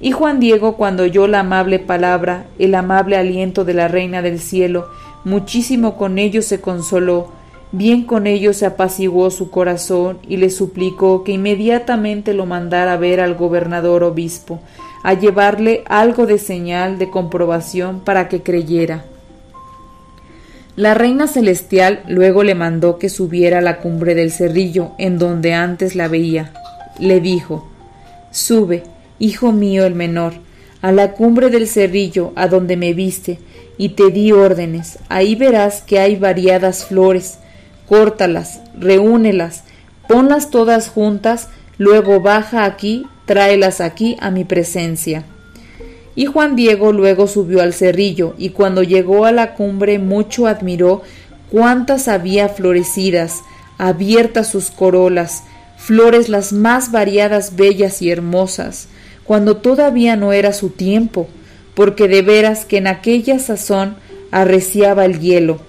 Y 0.00 0.12
Juan 0.12 0.38
Diego, 0.38 0.76
cuando 0.76 1.02
oyó 1.02 1.26
la 1.26 1.40
amable 1.40 1.80
palabra, 1.80 2.46
el 2.60 2.76
amable 2.76 3.16
aliento 3.16 3.64
de 3.64 3.74
la 3.74 3.88
Reina 3.88 4.22
del 4.22 4.38
Cielo, 4.38 4.86
muchísimo 5.24 5.96
con 5.96 6.20
ello 6.20 6.42
se 6.42 6.60
consoló, 6.60 7.32
bien 7.72 8.04
con 8.04 8.26
ello 8.26 8.52
se 8.52 8.66
apaciguó 8.66 9.30
su 9.30 9.50
corazón 9.50 10.18
y 10.28 10.36
le 10.36 10.50
suplicó 10.50 11.24
que 11.24 11.32
inmediatamente 11.32 12.34
lo 12.34 12.46
mandara 12.46 12.94
a 12.94 12.96
ver 12.96 13.20
al 13.20 13.34
gobernador 13.34 14.02
obispo, 14.04 14.60
a 15.02 15.14
llevarle 15.14 15.84
algo 15.86 16.26
de 16.26 16.38
señal 16.38 16.98
de 16.98 17.10
comprobación 17.10 18.00
para 18.00 18.28
que 18.28 18.42
creyera. 18.42 19.04
La 20.76 20.94
reina 20.94 21.26
celestial 21.26 22.00
luego 22.08 22.42
le 22.42 22.54
mandó 22.54 22.98
que 22.98 23.08
subiera 23.08 23.58
a 23.58 23.62
la 23.62 23.78
cumbre 23.78 24.14
del 24.14 24.30
cerrillo, 24.30 24.92
en 24.98 25.18
donde 25.18 25.52
antes 25.52 25.94
la 25.94 26.08
veía, 26.08 26.52
le 26.98 27.20
dijo 27.20 27.68
Sube, 28.30 28.84
hijo 29.18 29.52
mío 29.52 29.84
el 29.84 29.94
menor, 29.94 30.34
a 30.80 30.92
la 30.92 31.12
cumbre 31.12 31.50
del 31.50 31.66
cerrillo 31.66 32.32
a 32.36 32.46
donde 32.46 32.76
me 32.76 32.94
viste, 32.94 33.38
y 33.76 33.90
te 33.90 34.10
di 34.10 34.32
órdenes. 34.32 34.98
Ahí 35.08 35.34
verás 35.34 35.82
que 35.82 35.98
hay 35.98 36.16
variadas 36.16 36.84
flores. 36.84 37.38
Córtalas, 37.90 38.60
reúnelas, 38.78 39.64
ponlas 40.06 40.50
todas 40.50 40.86
juntas, 40.86 41.48
luego 41.76 42.20
baja 42.20 42.64
aquí, 42.64 43.04
tráelas 43.26 43.80
aquí 43.80 44.16
a 44.20 44.30
mi 44.30 44.44
presencia. 44.44 45.24
Y 46.14 46.26
Juan 46.26 46.54
Diego 46.54 46.92
luego 46.92 47.26
subió 47.26 47.60
al 47.60 47.74
cerrillo, 47.74 48.36
y 48.38 48.50
cuando 48.50 48.84
llegó 48.84 49.24
a 49.24 49.32
la 49.32 49.54
cumbre 49.54 49.98
mucho 49.98 50.46
admiró 50.46 51.02
cuántas 51.50 52.06
había 52.06 52.48
florecidas, 52.48 53.40
abiertas 53.76 54.46
sus 54.46 54.70
corolas, 54.70 55.42
flores 55.76 56.28
las 56.28 56.52
más 56.52 56.92
variadas, 56.92 57.56
bellas 57.56 58.02
y 58.02 58.12
hermosas, 58.12 58.86
cuando 59.24 59.56
todavía 59.56 60.14
no 60.14 60.32
era 60.32 60.52
su 60.52 60.68
tiempo, 60.68 61.26
porque 61.74 62.06
de 62.06 62.22
veras 62.22 62.64
que 62.64 62.76
en 62.76 62.86
aquella 62.86 63.40
sazón 63.40 63.96
arreciaba 64.30 65.04
el 65.06 65.18
hielo. 65.18 65.68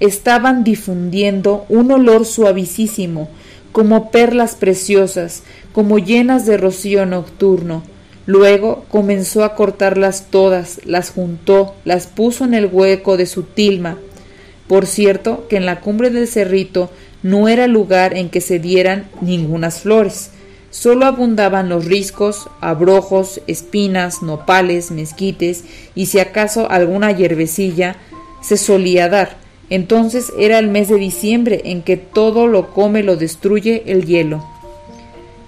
Estaban 0.00 0.64
difundiendo 0.64 1.66
un 1.68 1.92
olor 1.92 2.24
suavísimo, 2.24 3.28
como 3.72 4.10
perlas 4.10 4.54
preciosas, 4.56 5.42
como 5.72 5.98
llenas 5.98 6.46
de 6.46 6.56
rocío 6.56 7.06
nocturno. 7.06 7.82
Luego 8.26 8.84
comenzó 8.88 9.44
a 9.44 9.54
cortarlas 9.54 10.26
todas, 10.30 10.80
las 10.84 11.10
juntó, 11.10 11.74
las 11.84 12.06
puso 12.06 12.44
en 12.44 12.54
el 12.54 12.66
hueco 12.66 13.16
de 13.16 13.26
su 13.26 13.42
tilma. 13.42 13.98
Por 14.68 14.86
cierto 14.86 15.46
que 15.48 15.56
en 15.56 15.66
la 15.66 15.80
cumbre 15.80 16.10
del 16.10 16.28
cerrito 16.28 16.90
no 17.22 17.48
era 17.48 17.66
lugar 17.66 18.16
en 18.16 18.30
que 18.30 18.40
se 18.40 18.58
dieran 18.58 19.08
ningunas 19.20 19.80
flores. 19.80 20.30
Solo 20.70 21.06
abundaban 21.06 21.68
los 21.68 21.86
riscos, 21.86 22.48
abrojos, 22.60 23.40
espinas, 23.48 24.22
nopales, 24.22 24.92
mezquites 24.92 25.64
y 25.96 26.06
si 26.06 26.20
acaso 26.20 26.70
alguna 26.70 27.10
hierbecilla 27.10 27.96
se 28.40 28.56
solía 28.56 29.08
dar. 29.08 29.36
Entonces 29.70 30.32
era 30.36 30.58
el 30.58 30.68
mes 30.68 30.88
de 30.88 30.96
diciembre 30.96 31.62
en 31.64 31.82
que 31.82 31.96
todo 31.96 32.48
lo 32.48 32.74
come 32.74 33.04
lo 33.04 33.16
destruye 33.16 33.84
el 33.86 34.04
hielo. 34.04 34.44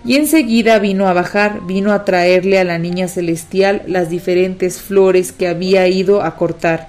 Y 0.04 0.16
enseguida 0.16 0.78
vino 0.78 1.06
a 1.08 1.12
bajar, 1.12 1.60
vino 1.66 1.92
a 1.92 2.04
traerle 2.04 2.58
a 2.58 2.64
la 2.64 2.78
niña 2.78 3.08
celestial 3.08 3.82
las 3.86 4.10
diferentes 4.10 4.80
flores 4.80 5.32
que 5.32 5.46
había 5.46 5.86
ido 5.86 6.22
a 6.22 6.36
cortar, 6.36 6.88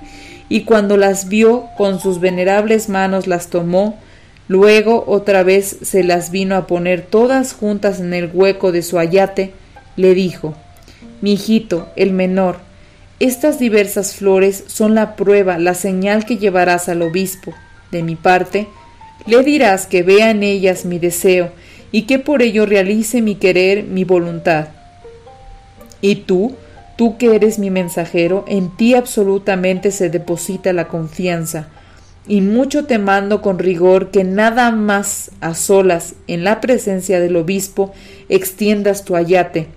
y 0.49 0.61
cuando 0.61 0.97
las 0.97 1.29
vio 1.29 1.65
con 1.77 1.99
sus 1.99 2.19
venerables 2.19 2.89
manos 2.89 3.27
las 3.27 3.47
tomó, 3.47 3.99
luego 4.47 5.03
otra 5.07 5.43
vez 5.43 5.77
se 5.81 6.03
las 6.03 6.31
vino 6.31 6.55
a 6.55 6.67
poner 6.67 7.01
todas 7.01 7.53
juntas 7.53 7.99
en 7.99 8.13
el 8.13 8.29
hueco 8.33 8.71
de 8.71 8.81
su 8.81 8.99
ayate, 8.99 9.53
le 9.95 10.15
dijo 10.15 10.55
Mi 11.21 11.33
hijito, 11.33 11.87
el 11.95 12.13
menor, 12.13 12.57
estas 13.23 13.57
diversas 13.57 14.15
flores 14.15 14.65
son 14.67 14.95
la 14.95 15.15
prueba, 15.15 15.57
la 15.57 15.75
señal 15.75 16.25
que 16.25 16.37
llevarás 16.37 16.89
al 16.89 17.01
obispo. 17.01 17.53
De 17.89 18.03
mi 18.03 18.15
parte, 18.15 18.67
le 19.25 19.41
dirás 19.43 19.87
que 19.87 20.03
vea 20.03 20.31
en 20.31 20.43
ellas 20.43 20.83
mi 20.83 20.99
deseo, 20.99 21.51
y 21.93 22.01
que 22.01 22.19
por 22.19 22.41
ello 22.41 22.65
realice 22.65 23.21
mi 23.21 23.35
querer, 23.35 23.83
mi 23.83 24.03
voluntad. 24.03 24.69
Y 26.01 26.15
tú, 26.15 26.55
tú 26.97 27.17
que 27.17 27.33
eres 27.35 27.59
mi 27.59 27.69
mensajero, 27.69 28.43
en 28.47 28.75
ti 28.75 28.93
absolutamente 28.93 29.91
se 29.91 30.09
deposita 30.09 30.73
la 30.73 30.89
confianza, 30.89 31.69
y 32.27 32.41
mucho 32.41 32.85
te 32.85 32.99
mando 32.99 33.41
con 33.41 33.57
rigor 33.57 34.11
que 34.11 34.25
nada 34.25 34.71
más 34.71 35.31
a 35.39 35.55
solas, 35.55 36.15
en 36.27 36.43
la 36.43 36.59
presencia 36.59 37.21
del 37.21 37.37
obispo, 37.37 37.93
extiendas 38.27 39.05
tu 39.05 39.15
ayate, 39.15 39.67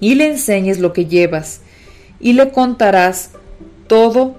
y 0.00 0.16
le 0.16 0.28
enseñes 0.28 0.80
lo 0.80 0.92
que 0.92 1.06
llevas, 1.06 1.60
y 2.22 2.32
le 2.32 2.50
contarás 2.50 3.32
todo 3.86 4.36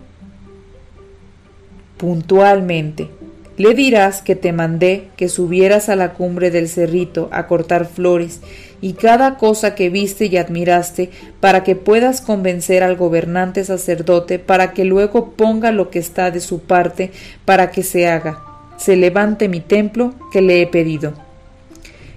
puntualmente 1.98 3.10
le 3.56 3.76
dirás 3.76 4.24
que 4.24 4.36
te 4.36 4.52
mandé 4.52 5.10
que 5.16 5.30
subieras 5.30 5.88
a 5.90 5.96
la 5.96 6.14
cumbre 6.14 6.50
del 6.50 6.68
cerrito 6.68 7.30
a 7.32 7.46
cortar 7.46 7.86
flores 7.86 8.40
y 8.82 8.94
cada 8.94 9.38
cosa 9.38 9.76
que 9.76 9.90
viste 9.90 10.26
y 10.26 10.38
admiraste 10.38 11.12
para 11.40 11.64
que 11.64 11.76
puedas 11.76 12.20
convencer 12.20 12.82
al 12.82 12.96
gobernante 12.96 13.64
sacerdote 13.64 14.40
para 14.40 14.74
que 14.74 14.86
luego 14.86 15.34
ponga 15.34 15.72
lo 15.72 15.92
que 15.92 16.00
está 16.00 16.32
de 16.32 16.40
su 16.40 16.62
parte 16.62 17.12
para 17.46 17.70
que 17.70 17.84
se 17.84 18.08
haga, 18.08 18.42
se 18.78 18.96
levante 18.96 19.48
mi 19.48 19.62
templo 19.62 20.16
que 20.32 20.42
le 20.42 20.62
he 20.62 20.68
pedido. 20.68 21.14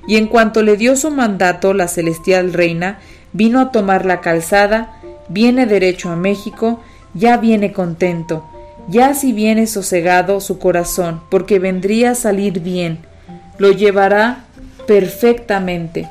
Y 0.08 0.16
en 0.16 0.28
cuanto 0.28 0.62
le 0.62 0.76
dio 0.76 0.96
su 0.96 1.10
mandato 1.10 1.74
la 1.74 1.88
celestial 1.88 2.52
reina, 2.52 3.00
vino 3.32 3.60
a 3.60 3.72
tomar 3.72 4.06
la 4.06 4.20
calzada, 4.20 5.00
viene 5.28 5.66
derecho 5.66 6.10
a 6.10 6.16
México, 6.16 6.80
ya 7.14 7.36
viene 7.36 7.72
contento, 7.72 8.44
ya 8.88 9.14
si 9.14 9.32
viene 9.32 9.66
sosegado 9.66 10.40
su 10.40 10.58
corazón, 10.58 11.20
porque 11.30 11.58
vendría 11.58 12.12
a 12.12 12.14
salir 12.14 12.60
bien, 12.60 12.98
lo 13.58 13.72
llevará 13.72 14.44
perfectamente. 14.86 16.08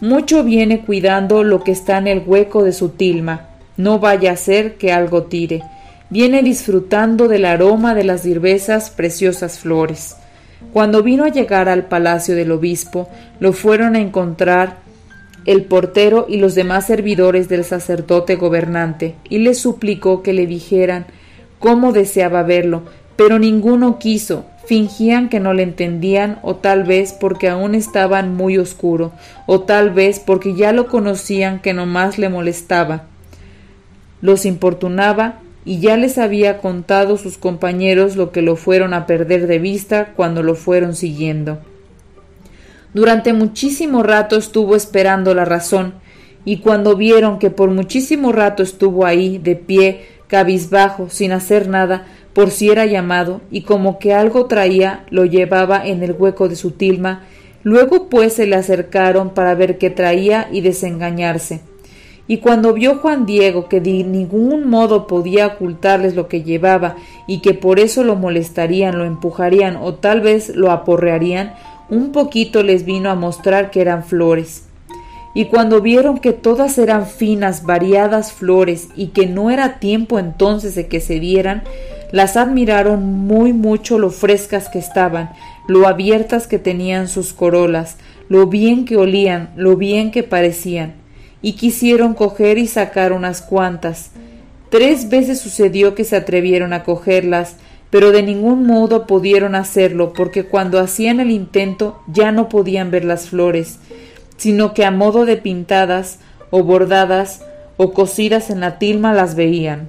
Mucho 0.00 0.44
viene 0.44 0.80
cuidando 0.80 1.42
lo 1.42 1.62
que 1.62 1.72
está 1.72 1.98
en 1.98 2.06
el 2.06 2.22
hueco 2.24 2.62
de 2.62 2.72
su 2.72 2.90
tilma, 2.90 3.48
no 3.76 3.98
vaya 3.98 4.32
a 4.32 4.36
ser 4.36 4.76
que 4.76 4.92
algo 4.92 5.24
tire. 5.24 5.62
Viene 6.10 6.42
disfrutando 6.42 7.28
del 7.28 7.44
aroma 7.44 7.94
de 7.94 8.04
las 8.04 8.22
diversas 8.22 8.90
preciosas 8.90 9.58
flores. 9.58 10.16
Cuando 10.72 11.02
vino 11.02 11.24
a 11.24 11.28
llegar 11.28 11.68
al 11.68 11.84
palacio 11.84 12.34
del 12.34 12.50
obispo, 12.50 13.08
lo 13.38 13.52
fueron 13.52 13.94
a 13.94 14.00
encontrar 14.00 14.78
el 15.48 15.64
portero 15.64 16.26
y 16.28 16.36
los 16.36 16.54
demás 16.54 16.86
servidores 16.86 17.48
del 17.48 17.64
sacerdote 17.64 18.36
gobernante, 18.36 19.14
y 19.30 19.38
le 19.38 19.54
suplicó 19.54 20.22
que 20.22 20.34
le 20.34 20.46
dijeran 20.46 21.06
cómo 21.58 21.92
deseaba 21.92 22.42
verlo, 22.42 22.82
pero 23.16 23.38
ninguno 23.38 23.98
quiso, 23.98 24.44
fingían 24.66 25.30
que 25.30 25.40
no 25.40 25.54
le 25.54 25.62
entendían 25.62 26.38
o 26.42 26.56
tal 26.56 26.84
vez 26.84 27.14
porque 27.14 27.48
aún 27.48 27.74
estaban 27.74 28.36
muy 28.36 28.58
oscuro, 28.58 29.12
o 29.46 29.60
tal 29.60 29.88
vez 29.88 30.20
porque 30.20 30.54
ya 30.54 30.74
lo 30.74 30.86
conocían 30.86 31.60
que 31.60 31.72
no 31.72 31.86
más 31.86 32.18
le 32.18 32.28
molestaba. 32.28 33.04
Los 34.20 34.44
importunaba 34.44 35.40
y 35.64 35.80
ya 35.80 35.96
les 35.96 36.18
había 36.18 36.58
contado 36.58 37.16
sus 37.16 37.38
compañeros 37.38 38.16
lo 38.16 38.32
que 38.32 38.42
lo 38.42 38.54
fueron 38.54 38.92
a 38.92 39.06
perder 39.06 39.46
de 39.46 39.58
vista 39.58 40.12
cuando 40.14 40.42
lo 40.42 40.54
fueron 40.54 40.94
siguiendo. 40.94 41.58
Durante 42.98 43.32
muchísimo 43.32 44.02
rato 44.02 44.36
estuvo 44.36 44.74
esperando 44.74 45.32
la 45.32 45.44
razón, 45.44 45.94
y 46.44 46.56
cuando 46.56 46.96
vieron 46.96 47.38
que 47.38 47.48
por 47.48 47.70
muchísimo 47.70 48.32
rato 48.32 48.64
estuvo 48.64 49.06
ahí, 49.06 49.38
de 49.38 49.54
pie, 49.54 50.00
cabizbajo, 50.26 51.08
sin 51.08 51.30
hacer 51.30 51.68
nada, 51.68 52.06
por 52.32 52.50
si 52.50 52.70
era 52.70 52.86
llamado, 52.86 53.40
y 53.52 53.62
como 53.62 54.00
que 54.00 54.14
algo 54.14 54.46
traía, 54.46 55.04
lo 55.10 55.24
llevaba 55.24 55.86
en 55.86 56.02
el 56.02 56.10
hueco 56.10 56.48
de 56.48 56.56
su 56.56 56.72
tilma, 56.72 57.22
luego 57.62 58.08
pues 58.08 58.32
se 58.32 58.48
le 58.48 58.56
acercaron 58.56 59.30
para 59.30 59.54
ver 59.54 59.78
qué 59.78 59.90
traía 59.90 60.48
y 60.50 60.60
desengañarse. 60.60 61.60
Y 62.26 62.38
cuando 62.38 62.72
vio 62.72 62.96
Juan 62.96 63.26
Diego 63.26 63.68
que 63.68 63.80
de 63.80 64.02
ningún 64.02 64.68
modo 64.68 65.06
podía 65.06 65.46
ocultarles 65.46 66.16
lo 66.16 66.26
que 66.26 66.42
llevaba 66.42 66.96
y 67.28 67.42
que 67.42 67.54
por 67.54 67.78
eso 67.78 68.02
lo 68.02 68.16
molestarían, 68.16 68.98
lo 68.98 69.04
empujarían 69.04 69.76
o 69.76 69.94
tal 69.94 70.20
vez 70.20 70.48
lo 70.56 70.72
aporrearían, 70.72 71.54
un 71.90 72.12
poquito 72.12 72.62
les 72.62 72.84
vino 72.84 73.10
a 73.10 73.14
mostrar 73.14 73.70
que 73.70 73.80
eran 73.80 74.04
flores 74.04 74.64
y 75.34 75.44
cuando 75.44 75.80
vieron 75.80 76.18
que 76.18 76.32
todas 76.32 76.78
eran 76.78 77.06
finas, 77.06 77.64
variadas 77.64 78.32
flores 78.32 78.88
y 78.96 79.08
que 79.08 79.26
no 79.26 79.50
era 79.50 79.78
tiempo 79.78 80.18
entonces 80.18 80.74
de 80.74 80.88
que 80.88 81.00
se 81.00 81.20
dieran, 81.20 81.62
las 82.10 82.36
admiraron 82.36 83.04
muy 83.04 83.52
mucho 83.52 83.98
lo 83.98 84.10
frescas 84.10 84.68
que 84.68 84.80
estaban, 84.80 85.30
lo 85.68 85.86
abiertas 85.86 86.46
que 86.46 86.58
tenían 86.58 87.06
sus 87.06 87.32
corolas, 87.32 87.98
lo 88.28 88.46
bien 88.46 88.84
que 88.84 88.96
olían, 88.96 89.50
lo 89.54 89.76
bien 89.76 90.10
que 90.10 90.22
parecían, 90.24 90.94
y 91.42 91.52
quisieron 91.52 92.14
coger 92.14 92.58
y 92.58 92.66
sacar 92.66 93.12
unas 93.12 93.42
cuantas. 93.42 94.10
Tres 94.70 95.08
veces 95.08 95.38
sucedió 95.40 95.94
que 95.94 96.04
se 96.04 96.16
atrevieron 96.16 96.72
a 96.72 96.82
cogerlas, 96.82 97.56
pero 97.90 98.12
de 98.12 98.22
ningún 98.22 98.66
modo 98.66 99.06
pudieron 99.06 99.54
hacerlo, 99.54 100.12
porque 100.12 100.44
cuando 100.44 100.78
hacían 100.78 101.20
el 101.20 101.30
intento 101.30 102.00
ya 102.06 102.32
no 102.32 102.48
podían 102.48 102.90
ver 102.90 103.04
las 103.04 103.28
flores, 103.28 103.78
sino 104.36 104.74
que 104.74 104.84
a 104.84 104.90
modo 104.90 105.24
de 105.24 105.36
pintadas 105.36 106.20
o 106.50 106.62
bordadas 106.62 107.44
o 107.76 107.92
cosidas 107.92 108.50
en 108.50 108.60
la 108.60 108.78
tilma 108.78 109.14
las 109.14 109.34
veían. 109.34 109.88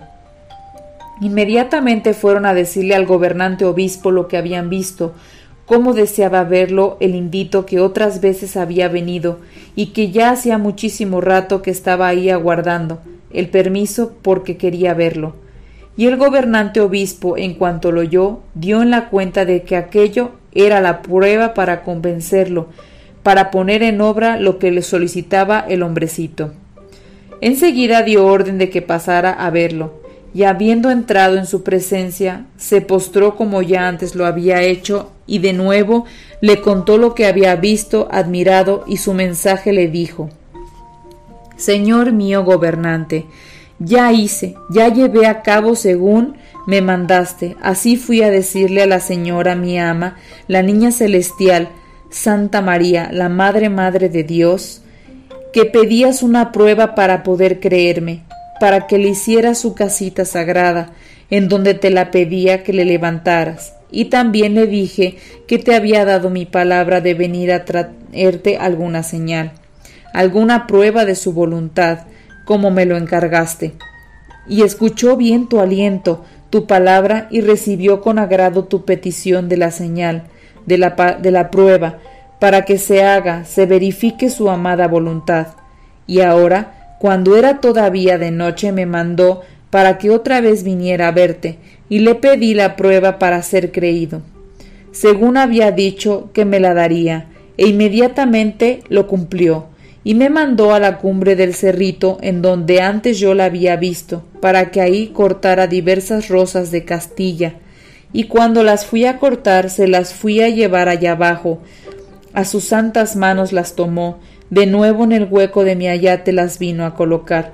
Inmediatamente 1.22 2.14
fueron 2.14 2.46
a 2.46 2.54
decirle 2.54 2.96
al 2.96 3.06
gobernante 3.06 3.66
obispo 3.66 4.12
lo 4.12 4.28
que 4.28 4.38
habían 4.38 4.70
visto, 4.70 5.14
cómo 5.66 5.94
deseaba 5.94 6.44
verlo 6.46 6.98
el 7.02 7.14
indito 7.14 7.66
que 7.66 7.80
otras 7.80 8.22
veces 8.22 8.56
había 8.56 8.88
venido 8.88 9.40
y 9.76 9.88
que 9.88 10.12
ya 10.12 10.32
hacía 10.32 10.58
muchísimo 10.58 11.20
rato 11.20 11.62
que 11.62 11.72
estaba 11.72 12.08
ahí 12.08 12.30
aguardando 12.30 13.02
el 13.32 13.50
permiso 13.50 14.14
porque 14.22 14.58
quería 14.58 14.94
verlo. 14.94 15.36
Y 16.00 16.08
el 16.08 16.16
gobernante 16.16 16.80
obispo, 16.80 17.36
en 17.36 17.56
cuanto 17.56 17.92
lo 17.92 18.00
oyó, 18.00 18.40
dio 18.54 18.82
en 18.82 18.90
la 18.90 19.10
cuenta 19.10 19.44
de 19.44 19.64
que 19.64 19.76
aquello 19.76 20.32
era 20.54 20.80
la 20.80 21.02
prueba 21.02 21.54
para 21.54 21.84
convencerlo 21.84 22.70
para 23.22 23.52
poner 23.52 23.84
en 23.84 24.00
obra 24.00 24.38
lo 24.38 24.60
que 24.60 24.72
le 24.72 24.82
solicitaba 24.82 25.60
el 25.60 25.84
hombrecito. 25.84 26.54
Enseguida 27.42 28.02
dio 28.04 28.26
orden 28.26 28.58
de 28.58 28.70
que 28.70 28.82
pasara 28.82 29.34
a 29.34 29.50
verlo, 29.50 30.02
y 30.34 30.44
habiendo 30.44 30.90
entrado 30.90 31.36
en 31.36 31.46
su 31.46 31.64
presencia, 31.64 32.46
se 32.56 32.80
postró 32.80 33.36
como 33.36 33.62
ya 33.62 33.90
antes 33.90 34.16
lo 34.16 34.26
había 34.26 34.62
hecho, 34.62 35.12
y 35.28 35.40
de 35.40 35.52
nuevo 35.52 36.06
le 36.40 36.62
contó 36.62 36.98
lo 36.98 37.14
que 37.14 37.26
había 37.26 37.58
visto, 37.58 38.08
admirado, 38.10 38.86
y 38.88 38.96
su 38.96 39.14
mensaje 39.14 39.74
le 39.74 39.90
dijo 39.90 40.30
Señor 41.58 42.14
mío 42.14 42.46
gobernante, 42.46 43.26
ya 43.80 44.12
hice, 44.12 44.56
ya 44.70 44.90
llevé 44.90 45.26
a 45.28 45.42
cabo 45.42 45.76
según 45.76 46.36
me 46.68 46.82
mandaste, 46.82 47.56
así 47.62 47.98
fui 47.98 48.22
a 48.22 48.30
decirle 48.30 48.84
a 48.84 48.88
la 48.88 49.00
señora 49.00 49.56
mi 49.56 49.80
ama, 49.80 50.18
la 50.48 50.62
niña 50.62 50.92
celestial, 50.92 51.70
Santa 52.12 52.62
María, 52.62 53.10
la 53.12 53.30
Madre 53.30 53.70
Madre 53.70 54.10
de 54.10 54.24
Dios, 54.24 54.82
que 55.54 55.66
pedías 55.66 56.22
una 56.22 56.52
prueba 56.52 56.94
para 56.96 57.24
poder 57.24 57.60
creerme. 57.60 58.24
para 58.60 58.88
que 58.88 58.98
le 58.98 59.10
hiciera 59.10 59.56
su 59.56 59.74
casita 59.74 60.26
sagrada, 60.26 60.92
en 61.30 61.48
donde 61.48 61.74
te 61.74 61.90
la 61.90 62.12
pedía 62.12 62.64
que 62.64 62.74
le 62.74 62.86
levantaras. 62.86 63.74
Y 63.92 64.06
también 64.06 64.54
le 64.54 64.68
dije 64.68 65.18
que 65.48 65.58
te 65.58 65.76
había 65.76 66.06
dado 66.06 66.30
mi 66.30 66.46
palabra 66.46 67.02
de 67.02 67.14
venir 67.14 67.52
a 67.52 67.66
traerte 67.66 68.58
alguna 68.58 69.02
señal, 69.02 69.54
alguna 70.14 70.68
prueba 70.68 71.06
de 71.06 71.16
su 71.16 71.34
voluntad, 71.34 72.00
como 72.50 72.72
me 72.72 72.88
lo 72.88 72.98
encargaste. 72.98 73.74
Y 74.48 74.64
escuchó 74.64 75.16
bien 75.16 75.48
tu 75.48 75.60
aliento, 75.60 76.26
tu 76.50 76.66
palabra, 76.66 77.28
y 77.30 77.42
recibió 77.42 78.02
con 78.02 78.18
agrado 78.18 78.64
tu 78.64 78.86
petición 78.86 79.50
de 79.50 79.58
la 79.58 79.70
señal, 79.70 80.24
de 80.66 80.80
la, 80.80 81.20
de 81.22 81.30
la 81.30 81.52
prueba, 81.52 82.00
para 82.40 82.66
que 82.66 82.80
se 82.80 83.04
haga, 83.04 83.46
se 83.46 83.68
verifique 83.68 84.32
su 84.32 84.50
amada 84.50 84.88
voluntad. 84.88 85.50
Y 86.08 86.22
ahora, 86.22 86.96
cuando 86.98 87.38
era 87.38 87.62
todavía 87.62 88.18
de 88.18 88.32
noche, 88.32 88.72
me 88.72 88.88
mandó 88.88 89.42
para 89.70 90.00
que 90.00 90.10
otra 90.10 90.42
vez 90.42 90.64
viniera 90.64 91.10
a 91.10 91.12
verte, 91.12 91.60
y 91.88 92.00
le 92.00 92.16
pedí 92.16 92.56
la 92.56 92.76
prueba 92.76 93.20
para 93.20 93.44
ser 93.44 93.72
creído. 93.72 94.24
Según 94.92 95.38
había 95.38 95.72
dicho 95.72 96.32
que 96.34 96.46
me 96.46 96.60
la 96.60 96.74
daría, 96.74 97.28
e 97.58 97.68
inmediatamente 97.68 98.82
lo 98.90 99.06
cumplió, 99.06 99.68
y 100.10 100.16
me 100.16 100.32
mandó 100.32 100.74
a 100.74 100.80
la 100.80 100.98
cumbre 100.98 101.36
del 101.36 101.54
cerrito 101.54 102.18
en 102.22 102.42
donde 102.42 102.82
antes 102.82 103.20
yo 103.20 103.36
la 103.36 103.46
había 103.46 103.76
visto, 103.76 104.24
para 104.42 104.72
que 104.72 104.82
ahí 104.82 105.10
cortara 105.10 105.68
diversas 105.68 106.30
rosas 106.30 106.72
de 106.72 106.84
Castilla, 106.84 107.58
y 108.12 108.24
cuando 108.24 108.64
las 108.64 108.88
fui 108.88 109.06
a 109.06 109.20
cortar 109.20 109.70
se 109.70 109.88
las 109.88 110.16
fui 110.16 110.42
a 110.42 110.50
llevar 110.50 110.90
allá 110.90 111.12
abajo, 111.12 111.60
a 112.34 112.44
sus 112.44 112.64
santas 112.64 113.16
manos 113.16 113.54
las 113.54 113.76
tomó, 113.76 114.18
de 114.50 114.66
nuevo 114.66 115.04
en 115.04 115.12
el 115.12 115.28
hueco 115.30 115.64
de 115.64 115.76
mi 115.76 115.88
ayate 115.88 116.32
las 116.32 116.58
vino 116.58 116.88
a 116.88 116.96
colocar, 116.96 117.54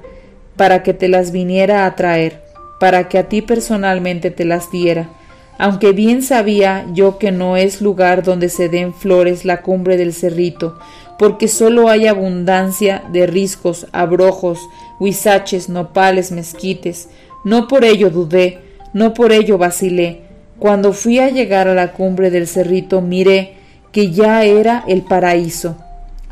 para 0.56 0.82
que 0.82 0.94
te 0.94 1.10
las 1.10 1.34
viniera 1.34 1.86
a 1.86 1.94
traer, 1.98 2.41
para 2.80 3.10
que 3.10 3.18
a 3.18 3.28
ti 3.28 3.41
personalmente 3.41 4.32
te 4.32 4.46
las 4.46 4.72
diera, 4.72 5.10
aunque 5.58 5.91
bien 5.91 6.22
sabía 6.22 6.86
yo 6.94 7.18
que 7.18 7.34
no 7.34 7.58
es 7.58 7.82
lugar 7.82 8.24
donde 8.24 8.48
se 8.48 8.70
den 8.70 8.94
flores 8.94 9.44
la 9.44 9.62
cumbre 9.62 9.98
del 9.98 10.13
cerrito, 10.13 10.78
porque 11.17 11.47
sólo 11.47 11.89
hay 11.89 12.08
abundancia 12.08 13.04
de 13.12 13.25
riscos, 13.28 13.88
abrojos, 13.91 14.60
huizaches, 14.99 15.69
nopales, 15.69 16.32
mezquites. 16.32 17.10
No 17.43 17.67
por 17.67 17.86
ello 17.86 18.10
dudé, 18.10 18.60
no 18.93 19.13
por 19.13 19.32
ello 19.32 19.58
vacilé. 19.58 20.21
Cuando 20.60 20.93
fui 20.93 21.19
a 21.19 21.30
llegar 21.30 21.67
a 21.67 21.75
la 21.75 21.91
cumbre 21.93 22.32
del 22.32 22.47
cerrito 22.47 23.01
miré 23.01 23.56
que 23.91 24.12
ya 24.12 24.43
era 24.43 24.84
el 24.88 25.04
paraíso. 25.04 25.78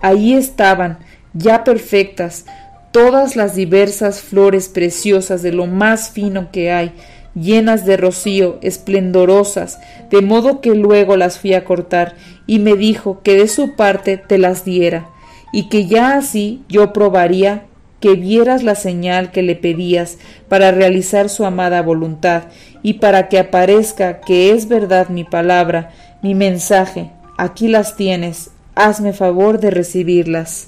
Ahí 0.02 0.34
estaban, 0.34 1.00
ya 1.34 1.64
perfectas, 1.64 2.46
todas 2.92 3.36
las 3.36 3.56
diversas 3.56 4.22
flores 4.22 4.70
preciosas 4.70 5.42
de 5.42 5.52
lo 5.52 5.66
más 5.66 6.10
fino 6.10 6.52
que 6.52 6.72
hay, 6.72 6.92
llenas 7.36 7.86
de 7.86 7.98
rocío, 7.98 8.60
esplendorosas, 8.62 9.80
de 10.10 10.22
modo 10.22 10.62
que 10.62 10.76
luego 10.76 11.18
las 11.18 11.40
fui 11.40 11.54
a 11.54 11.66
cortar, 11.66 12.16
y 12.48 12.60
me 12.60 12.76
dijo 12.76 13.22
que 13.24 13.36
de 13.36 13.48
su 13.48 13.76
parte 13.76 14.18
te 14.18 14.38
las 14.38 14.66
diera, 14.66 15.10
y 15.52 15.70
que 15.70 15.86
ya 15.86 16.16
así 16.16 16.62
yo 16.70 16.94
probaría 16.94 17.66
que 18.00 18.16
vieras 18.16 18.64
la 18.64 18.76
señal 18.76 19.32
que 19.32 19.44
le 19.44 19.56
pedías 19.56 20.18
para 20.50 20.72
realizar 20.72 21.30
su 21.30 21.46
amada 21.46 21.82
voluntad, 21.82 22.44
y 22.82 22.94
para 22.94 23.30
que 23.30 23.40
aparezca 23.40 24.20
que 24.20 24.52
es 24.52 24.68
verdad 24.68 25.10
mi 25.10 25.24
palabra, 25.24 25.92
mi 26.22 26.36
mensaje. 26.36 27.12
Aquí 27.38 27.68
las 27.68 27.96
tienes, 27.96 28.52
hazme 28.76 29.14
favor 29.14 29.60
de 29.60 29.72
recibirlas 29.72 30.68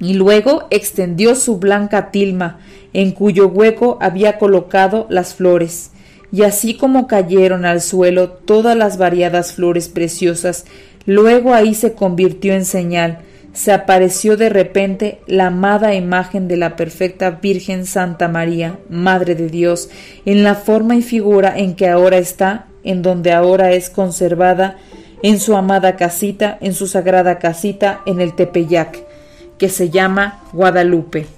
y 0.00 0.14
luego 0.14 0.66
extendió 0.70 1.34
su 1.34 1.58
blanca 1.58 2.10
tilma, 2.10 2.58
en 2.92 3.12
cuyo 3.12 3.48
hueco 3.48 3.98
había 4.00 4.38
colocado 4.38 5.06
las 5.10 5.34
flores, 5.34 5.90
y 6.32 6.42
así 6.42 6.74
como 6.74 7.06
cayeron 7.06 7.64
al 7.64 7.80
suelo 7.80 8.28
todas 8.30 8.76
las 8.76 8.98
variadas 8.98 9.52
flores 9.52 9.88
preciosas, 9.88 10.64
luego 11.06 11.54
ahí 11.54 11.74
se 11.74 11.94
convirtió 11.94 12.52
en 12.52 12.64
señal, 12.64 13.18
se 13.52 13.72
apareció 13.72 14.36
de 14.36 14.50
repente 14.50 15.20
la 15.26 15.46
amada 15.46 15.94
imagen 15.94 16.48
de 16.48 16.56
la 16.56 16.76
perfecta 16.76 17.30
Virgen 17.42 17.86
Santa 17.86 18.28
María, 18.28 18.78
Madre 18.88 19.34
de 19.34 19.48
Dios, 19.48 19.88
en 20.26 20.44
la 20.44 20.54
forma 20.54 20.96
y 20.96 21.02
figura 21.02 21.54
en 21.56 21.74
que 21.74 21.88
ahora 21.88 22.18
está, 22.18 22.66
en 22.84 23.02
donde 23.02 23.32
ahora 23.32 23.72
es 23.72 23.90
conservada, 23.90 24.76
en 25.22 25.40
su 25.40 25.56
amada 25.56 25.96
casita, 25.96 26.58
en 26.60 26.74
su 26.74 26.86
sagrada 26.86 27.38
casita, 27.38 28.02
en 28.06 28.20
el 28.20 28.34
Tepeyac 28.34 29.08
que 29.58 29.68
se 29.68 29.90
llama 29.90 30.44
Guadalupe. 30.52 31.37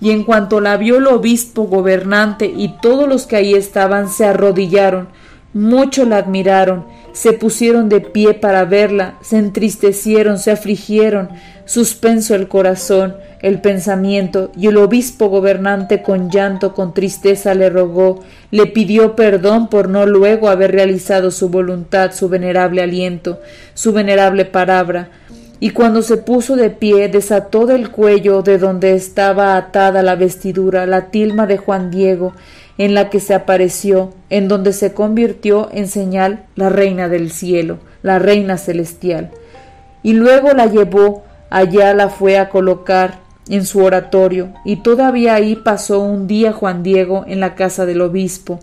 Y 0.00 0.10
en 0.10 0.24
cuanto 0.24 0.60
la 0.60 0.76
vio 0.76 0.98
el 0.98 1.06
obispo 1.06 1.64
gobernante 1.64 2.46
y 2.46 2.76
todos 2.80 3.08
los 3.08 3.26
que 3.26 3.36
ahí 3.36 3.54
estaban 3.54 4.08
se 4.08 4.24
arrodillaron, 4.24 5.08
mucho 5.52 6.04
la 6.04 6.18
admiraron, 6.18 6.84
se 7.12 7.32
pusieron 7.32 7.88
de 7.88 8.00
pie 8.00 8.34
para 8.34 8.64
verla, 8.64 9.18
se 9.20 9.36
entristecieron, 9.36 10.38
se 10.38 10.52
afligieron, 10.52 11.28
suspenso 11.64 12.34
el 12.34 12.46
corazón, 12.48 13.16
el 13.42 13.60
pensamiento, 13.60 14.52
y 14.56 14.68
el 14.68 14.76
obispo 14.76 15.28
gobernante 15.28 16.02
con 16.02 16.30
llanto, 16.30 16.72
con 16.72 16.94
tristeza 16.94 17.54
le 17.54 17.68
rogó, 17.68 18.20
le 18.50 18.66
pidió 18.66 19.16
perdón 19.16 19.68
por 19.68 19.88
no 19.88 20.06
luego 20.06 20.48
haber 20.48 20.72
realizado 20.72 21.30
su 21.30 21.48
voluntad, 21.48 22.12
su 22.12 22.28
venerable 22.28 22.82
aliento, 22.82 23.40
su 23.74 23.92
venerable 23.92 24.44
palabra, 24.44 25.10
y 25.62 25.70
cuando 25.70 26.00
se 26.00 26.16
puso 26.16 26.56
de 26.56 26.70
pie 26.70 27.08
desató 27.08 27.66
del 27.66 27.90
cuello 27.90 28.40
de 28.40 28.56
donde 28.56 28.94
estaba 28.94 29.58
atada 29.58 30.02
la 30.02 30.16
vestidura 30.16 30.86
la 30.86 31.10
tilma 31.10 31.46
de 31.46 31.58
Juan 31.58 31.90
Diego, 31.90 32.32
en 32.78 32.94
la 32.94 33.10
que 33.10 33.20
se 33.20 33.34
apareció, 33.34 34.14
en 34.30 34.48
donde 34.48 34.72
se 34.72 34.94
convirtió 34.94 35.68
en 35.70 35.86
señal 35.86 36.46
la 36.56 36.70
reina 36.70 37.10
del 37.10 37.30
cielo, 37.30 37.78
la 38.02 38.18
reina 38.18 38.56
celestial. 38.56 39.30
Y 40.02 40.14
luego 40.14 40.52
la 40.52 40.64
llevó, 40.64 41.24
allá 41.50 41.92
la 41.92 42.08
fue 42.08 42.38
a 42.38 42.48
colocar 42.48 43.18
en 43.50 43.66
su 43.66 43.84
oratorio, 43.84 44.54
y 44.64 44.76
todavía 44.76 45.34
ahí 45.34 45.56
pasó 45.56 46.00
un 46.00 46.26
día 46.26 46.52
Juan 46.52 46.82
Diego 46.82 47.24
en 47.26 47.38
la 47.40 47.54
casa 47.54 47.84
del 47.84 48.00
obispo. 48.00 48.60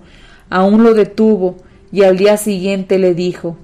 Aún 0.49 0.83
lo 0.83 0.95
detuvo, 0.95 1.57
y 1.91 2.01
al 2.01 2.17
día 2.17 2.37
siguiente 2.37 2.97
le 2.97 3.13
dijo 3.13 3.55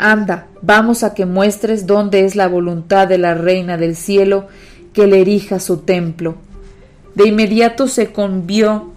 Anda, 0.00 0.46
vamos 0.62 1.04
a 1.04 1.14
que 1.14 1.26
muestres 1.26 1.86
dónde 1.86 2.24
es 2.24 2.36
la 2.36 2.48
voluntad 2.48 3.06
de 3.06 3.18
la 3.18 3.34
Reina 3.34 3.76
del 3.76 3.96
Cielo 3.96 4.48
que 4.92 5.06
le 5.06 5.20
erija 5.20 5.60
su 5.60 5.78
templo. 5.78 6.36
De 7.14 7.28
inmediato 7.28 7.86
se 7.86 8.12
convió 8.12 8.92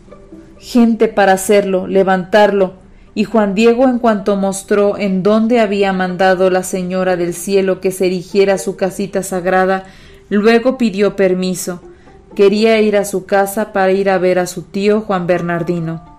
gente 0.59 1.07
para 1.07 1.33
hacerlo, 1.33 1.87
levantarlo, 1.87 2.73
y 3.15 3.25
Juan 3.25 3.53
Diego 3.53 3.83
en 3.85 3.99
cuanto 3.99 4.35
mostró 4.37 4.97
en 4.97 5.21
dónde 5.21 5.59
había 5.59 5.93
mandado 5.93 6.49
la 6.49 6.63
Señora 6.63 7.15
del 7.15 7.33
Cielo 7.33 7.81
que 7.81 7.91
se 7.91 8.07
erigiera 8.07 8.57
su 8.57 8.75
casita 8.75 9.21
sagrada, 9.23 9.83
luego 10.29 10.77
pidió 10.77 11.15
permiso. 11.15 11.81
Quería 12.35 12.79
ir 12.81 12.97
a 12.97 13.05
su 13.05 13.25
casa 13.25 13.73
para 13.73 13.91
ir 13.91 14.09
a 14.09 14.17
ver 14.17 14.39
a 14.39 14.47
su 14.47 14.63
tío 14.63 15.01
Juan 15.01 15.27
Bernardino 15.27 16.12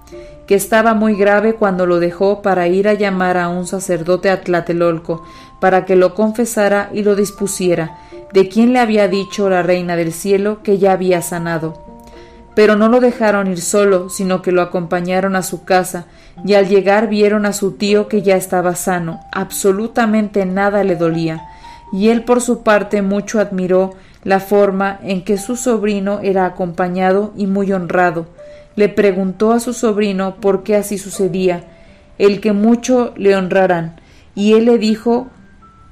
que 0.46 0.54
estaba 0.54 0.94
muy 0.94 1.14
grave 1.14 1.54
cuando 1.54 1.86
lo 1.86 2.00
dejó 2.00 2.42
para 2.42 2.68
ir 2.68 2.88
a 2.88 2.94
llamar 2.94 3.36
a 3.38 3.48
un 3.48 3.66
sacerdote 3.66 4.30
a 4.30 4.42
Tlatelolco, 4.42 5.24
para 5.60 5.84
que 5.84 5.96
lo 5.96 6.14
confesara 6.14 6.90
y 6.92 7.02
lo 7.02 7.16
dispusiera, 7.16 7.98
de 8.32 8.48
quien 8.48 8.72
le 8.72 8.80
había 8.80 9.08
dicho 9.08 9.48
la 9.48 9.62
reina 9.62 9.96
del 9.96 10.12
cielo 10.12 10.62
que 10.62 10.78
ya 10.78 10.92
había 10.92 11.22
sanado. 11.22 11.82
Pero 12.54 12.76
no 12.76 12.88
lo 12.88 13.00
dejaron 13.00 13.46
ir 13.46 13.60
solo, 13.60 14.10
sino 14.10 14.42
que 14.42 14.52
lo 14.52 14.62
acompañaron 14.62 15.34
a 15.36 15.42
su 15.42 15.64
casa, 15.64 16.06
y 16.44 16.54
al 16.54 16.68
llegar 16.68 17.08
vieron 17.08 17.46
a 17.46 17.52
su 17.52 17.72
tío 17.72 18.08
que 18.08 18.22
ya 18.22 18.36
estaba 18.36 18.74
sano, 18.74 19.20
absolutamente 19.32 20.44
nada 20.46 20.84
le 20.84 20.96
dolía, 20.96 21.46
y 21.92 22.08
él 22.08 22.24
por 22.24 22.40
su 22.40 22.62
parte 22.62 23.02
mucho 23.02 23.40
admiró 23.40 23.94
la 24.24 24.40
forma 24.40 24.98
en 25.02 25.22
que 25.22 25.38
su 25.38 25.56
sobrino 25.56 26.20
era 26.20 26.46
acompañado 26.46 27.32
y 27.36 27.46
muy 27.46 27.72
honrado, 27.72 28.26
le 28.76 28.88
preguntó 28.88 29.52
a 29.52 29.60
su 29.60 29.72
sobrino 29.72 30.36
por 30.36 30.62
qué 30.62 30.76
así 30.76 30.98
sucedía, 30.98 31.64
el 32.18 32.40
que 32.40 32.52
mucho 32.52 33.12
le 33.16 33.36
honrarán, 33.36 34.00
y 34.34 34.54
él 34.54 34.66
le 34.66 34.78
dijo 34.78 35.28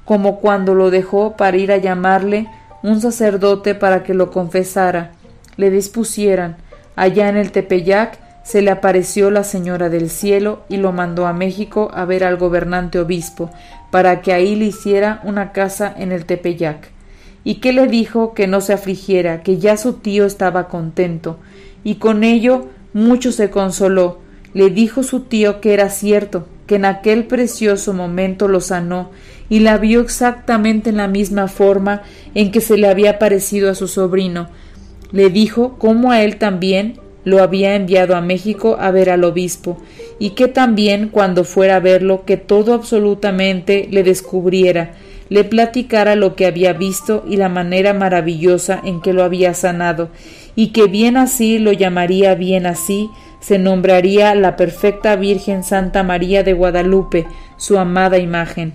como 0.05 0.39
cuando 0.39 0.75
lo 0.75 0.91
dejó 0.91 1.37
para 1.37 1.57
ir 1.57 1.71
a 1.71 1.77
llamarle 1.77 2.47
un 2.81 2.99
sacerdote 2.99 3.75
para 3.75 4.03
que 4.03 4.13
lo 4.13 4.29
confesara, 4.31 5.11
le 5.55 5.69
dispusieran. 5.69 6.57
Allá 6.95 7.29
en 7.29 7.37
el 7.37 7.51
Tepeyac 7.51 8.19
se 8.43 8.61
le 8.61 8.71
apareció 8.71 9.31
la 9.31 9.45
Señora 9.45 9.89
del 9.89 10.09
Cielo 10.09 10.63
y 10.67 10.77
lo 10.77 10.91
mandó 10.91 11.25
a 11.25 11.33
México 11.33 11.89
a 11.93 12.03
ver 12.03 12.25
al 12.25 12.35
gobernante 12.35 12.99
obispo, 12.99 13.49
para 13.89 14.21
que 14.21 14.33
ahí 14.33 14.55
le 14.55 14.65
hiciera 14.65 15.21
una 15.23 15.53
casa 15.53 15.93
en 15.97 16.11
el 16.11 16.25
Tepeyac. 16.25 16.91
Y 17.45 17.55
que 17.55 17.73
le 17.73 17.87
dijo 17.87 18.33
que 18.33 18.47
no 18.47 18.61
se 18.61 18.73
afligiera, 18.73 19.43
que 19.43 19.57
ya 19.57 19.77
su 19.77 19.93
tío 19.93 20.25
estaba 20.25 20.67
contento, 20.67 21.39
y 21.83 21.95
con 21.95 22.23
ello 22.23 22.67
mucho 22.93 23.31
se 23.31 23.49
consoló. 23.49 24.19
Le 24.53 24.69
dijo 24.69 25.03
su 25.03 25.21
tío 25.21 25.61
que 25.61 25.73
era 25.73 25.89
cierto, 25.89 26.47
que 26.67 26.75
en 26.75 26.85
aquel 26.85 27.25
precioso 27.25 27.93
momento 27.93 28.47
lo 28.47 28.61
sanó, 28.61 29.09
y 29.49 29.59
la 29.59 29.77
vio 29.77 30.01
exactamente 30.01 30.89
en 30.89 30.97
la 30.97 31.07
misma 31.07 31.47
forma 31.47 32.03
en 32.33 32.51
que 32.51 32.61
se 32.61 32.77
le 32.77 32.87
había 32.87 33.19
parecido 33.19 33.69
a 33.69 33.75
su 33.75 33.87
sobrino, 33.87 34.49
Le 35.11 35.29
dijo 35.29 35.75
cómo 35.77 36.11
a 36.11 36.23
él 36.23 36.37
también 36.37 36.99
lo 37.23 37.43
había 37.43 37.75
enviado 37.75 38.15
a 38.15 38.21
México 38.21 38.77
a 38.79 38.89
ver 38.89 39.09
al 39.11 39.23
obispo, 39.23 39.77
y 40.19 40.31
que 40.31 40.47
también 40.47 41.09
cuando 41.09 41.43
fuera 41.43 41.75
a 41.75 41.79
verlo 41.79 42.25
que 42.25 42.37
todo 42.37 42.73
absolutamente 42.73 43.87
le 43.91 44.03
descubriera, 44.03 44.93
le 45.29 45.43
platicara 45.43 46.15
lo 46.15 46.35
que 46.35 46.45
había 46.45 46.73
visto 46.73 47.23
y 47.27 47.37
la 47.37 47.49
manera 47.49 47.93
maravillosa 47.93 48.81
en 48.83 49.01
que 49.01 49.13
lo 49.13 49.23
había 49.23 49.53
sanado, 49.53 50.09
y 50.55 50.67
que 50.67 50.87
bien 50.87 51.17
así 51.17 51.59
lo 51.59 51.71
llamaría 51.71 52.35
bien 52.35 52.65
así, 52.65 53.09
se 53.39 53.57
nombraría 53.57 54.33
la 54.35 54.55
perfecta 54.55 55.15
Virgen 55.15 55.63
Santa 55.63 56.03
María 56.03 56.43
de 56.43 56.53
Guadalupe, 56.53 57.25
su 57.57 57.77
amada 57.77 58.17
imagen. 58.17 58.73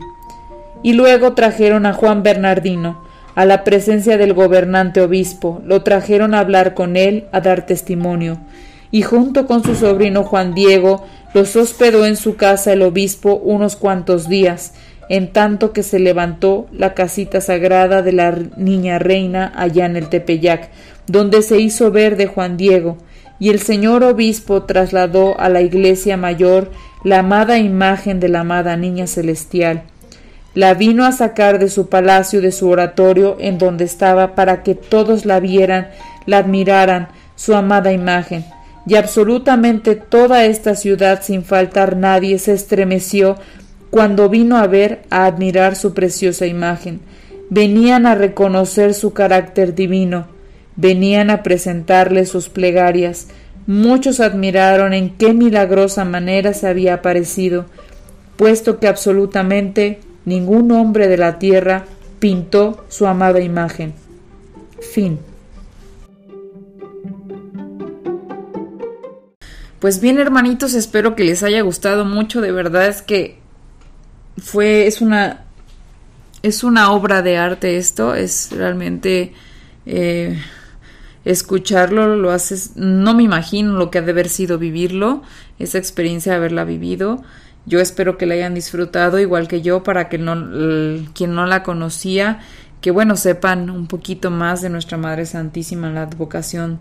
Y 0.83 0.93
luego 0.93 1.33
trajeron 1.33 1.87
a 1.87 1.93
Juan 1.93 2.23
Bernardino, 2.23 3.03
a 3.35 3.45
la 3.45 3.65
presencia 3.65 4.19
del 4.19 4.35
gobernante 4.35 5.01
obispo, 5.01 5.63
lo 5.65 5.83
trajeron 5.83 6.35
a 6.35 6.41
hablar 6.41 6.75
con 6.75 6.97
él, 6.97 7.27
a 7.33 7.41
dar 7.41 7.67
testimonio, 7.67 8.39
y 8.91 9.03
junto 9.03 9.47
con 9.47 9.63
su 9.63 9.75
sobrino 9.75 10.25
Juan 10.25 10.55
Diego, 10.55 11.07
los 11.35 11.55
hospedó 11.57 12.05
en 12.05 12.17
su 12.17 12.37
casa 12.37 12.73
el 12.73 12.83
obispo 12.83 13.37
unos 13.37 13.77
cuantos 13.77 14.29
días, 14.29 14.75
en 15.09 15.33
tanto 15.33 15.73
que 15.73 15.83
se 15.83 15.99
levantó 15.99 16.67
la 16.73 16.95
casita 16.95 17.41
sagrada 17.41 18.03
de 18.03 18.13
la 18.13 18.37
niña 18.57 18.99
reina 18.99 19.53
allá 19.57 19.87
en 19.87 19.97
el 19.97 20.09
Tepeyac, 20.09 20.71
donde 21.09 21.43
se 21.43 21.59
hizo 21.59 21.91
ver 21.91 22.17
de 22.17 22.27
Juan 22.27 22.57
Diego, 22.57 22.99
y 23.41 23.51
el 23.51 23.61
señor 23.61 24.05
obispo 24.05 24.65
trasladó 24.65 25.39
a 25.41 25.49
la 25.49 25.63
iglesia 25.63 26.17
mayor 26.17 26.71
la 27.05 27.21
amada 27.21 27.59
imagen 27.59 28.21
de 28.21 28.29
la 28.29 28.41
amada 28.41 28.77
niña 28.77 29.07
celestial. 29.07 29.83
La 30.55 30.75
vino 30.75 31.05
a 31.05 31.13
sacar 31.13 31.59
de 31.59 31.69
su 31.69 31.89
palacio, 31.89 32.41
de 32.41 32.53
su 32.53 32.69
oratorio, 32.69 33.37
en 33.39 33.59
donde 33.59 33.85
estaba, 33.85 34.35
para 34.35 34.63
que 34.63 34.75
todos 34.75 35.25
la 35.25 35.41
vieran, 35.41 35.89
la 36.27 36.39
admiraran, 36.39 37.09
su 37.37 37.55
amada 37.55 37.93
imagen. 37.93 38.45
Y 38.87 38.97
absolutamente 38.97 39.95
toda 39.95 40.45
esta 40.47 40.75
ciudad, 40.75 41.23
sin 41.23 41.45
faltar 41.45 41.97
nadie, 41.97 42.39
se 42.39 42.55
estremeció 42.55 43.37
cuando 43.91 44.29
vino 44.29 44.57
a 44.57 44.67
ver, 44.67 45.03
a 45.11 45.27
admirar 45.27 45.77
su 45.77 45.95
preciosa 45.95 46.47
imagen. 46.47 47.01
Venían 47.51 48.07
a 48.07 48.15
reconocer 48.15 48.95
su 48.95 49.13
carácter 49.13 49.75
divino, 49.75 50.27
venían 50.79 51.29
a 51.29 51.43
presentarle 51.43 52.25
sus 52.25 52.49
plegarias. 52.49 53.27
Muchos 53.67 54.21
admiraron 54.21 54.95
en 54.95 55.11
qué 55.11 55.35
milagrosa 55.35 56.07
manera 56.07 56.55
se 56.55 56.69
había 56.69 56.95
aparecido, 56.95 57.67
puesto 58.37 58.79
que 58.79 58.89
absolutamente 58.89 60.01
ningún 60.25 60.71
hombre 60.73 61.09
de 61.09 61.19
la 61.19 61.39
tierra 61.39 61.85
pintó 62.21 62.85
su 62.89 63.07
amada 63.07 63.41
imagen. 63.41 63.93
Fin. 64.81 65.19
Pues 69.81 70.01
bien, 70.01 70.19
hermanitos, 70.19 70.75
espero 70.75 71.15
que 71.17 71.25
les 71.25 71.43
haya 71.43 71.61
gustado 71.63 72.05
mucho. 72.05 72.41
De 72.41 72.53
verdad 72.53 72.87
es 72.87 73.03
que 73.03 73.39
fue, 74.39 74.87
es 74.87 75.01
una, 75.01 75.45
es 76.43 76.63
una 76.63 76.93
obra 76.93 77.23
de 77.23 77.37
arte 77.37 77.77
esto. 77.77 78.15
Es 78.15 78.51
realmente 78.53 79.33
eh, 79.87 80.39
escucharlo, 81.29 82.17
lo 82.17 82.31
haces. 82.31 82.73
No 82.77 83.15
me 83.15 83.23
imagino 83.23 83.75
lo 83.75 83.91
que 83.91 83.99
ha 83.99 84.03
de 84.03 84.13
haber 84.13 84.31
sido 84.31 84.59
vivirlo, 84.59 85.23
esa 85.59 85.77
experiencia 85.77 86.33
de 86.33 86.39
haberla 86.39 86.65
vivido. 86.65 87.23
Yo 87.67 87.81
espero 87.81 88.17
que 88.17 88.25
la 88.25 88.35
hayan 88.35 88.55
disfrutado 88.55 89.19
igual 89.19 89.47
que 89.47 89.61
yo 89.61 89.83
para 89.83 90.09
que 90.09 90.17
no, 90.17 90.33
quien 91.13 91.35
no 91.35 91.45
la 91.45 91.63
conocía, 91.63 92.41
que 92.81 92.91
bueno, 92.91 93.15
sepan 93.17 93.69
un 93.69 93.89
poquito 93.89 94.31
más 94.31 94.63
de 94.63 94.71
nuestra 94.71 94.97
Madre 94.97 95.27
Santísima, 95.27 95.91
la 95.91 96.03
advocación 96.03 96.79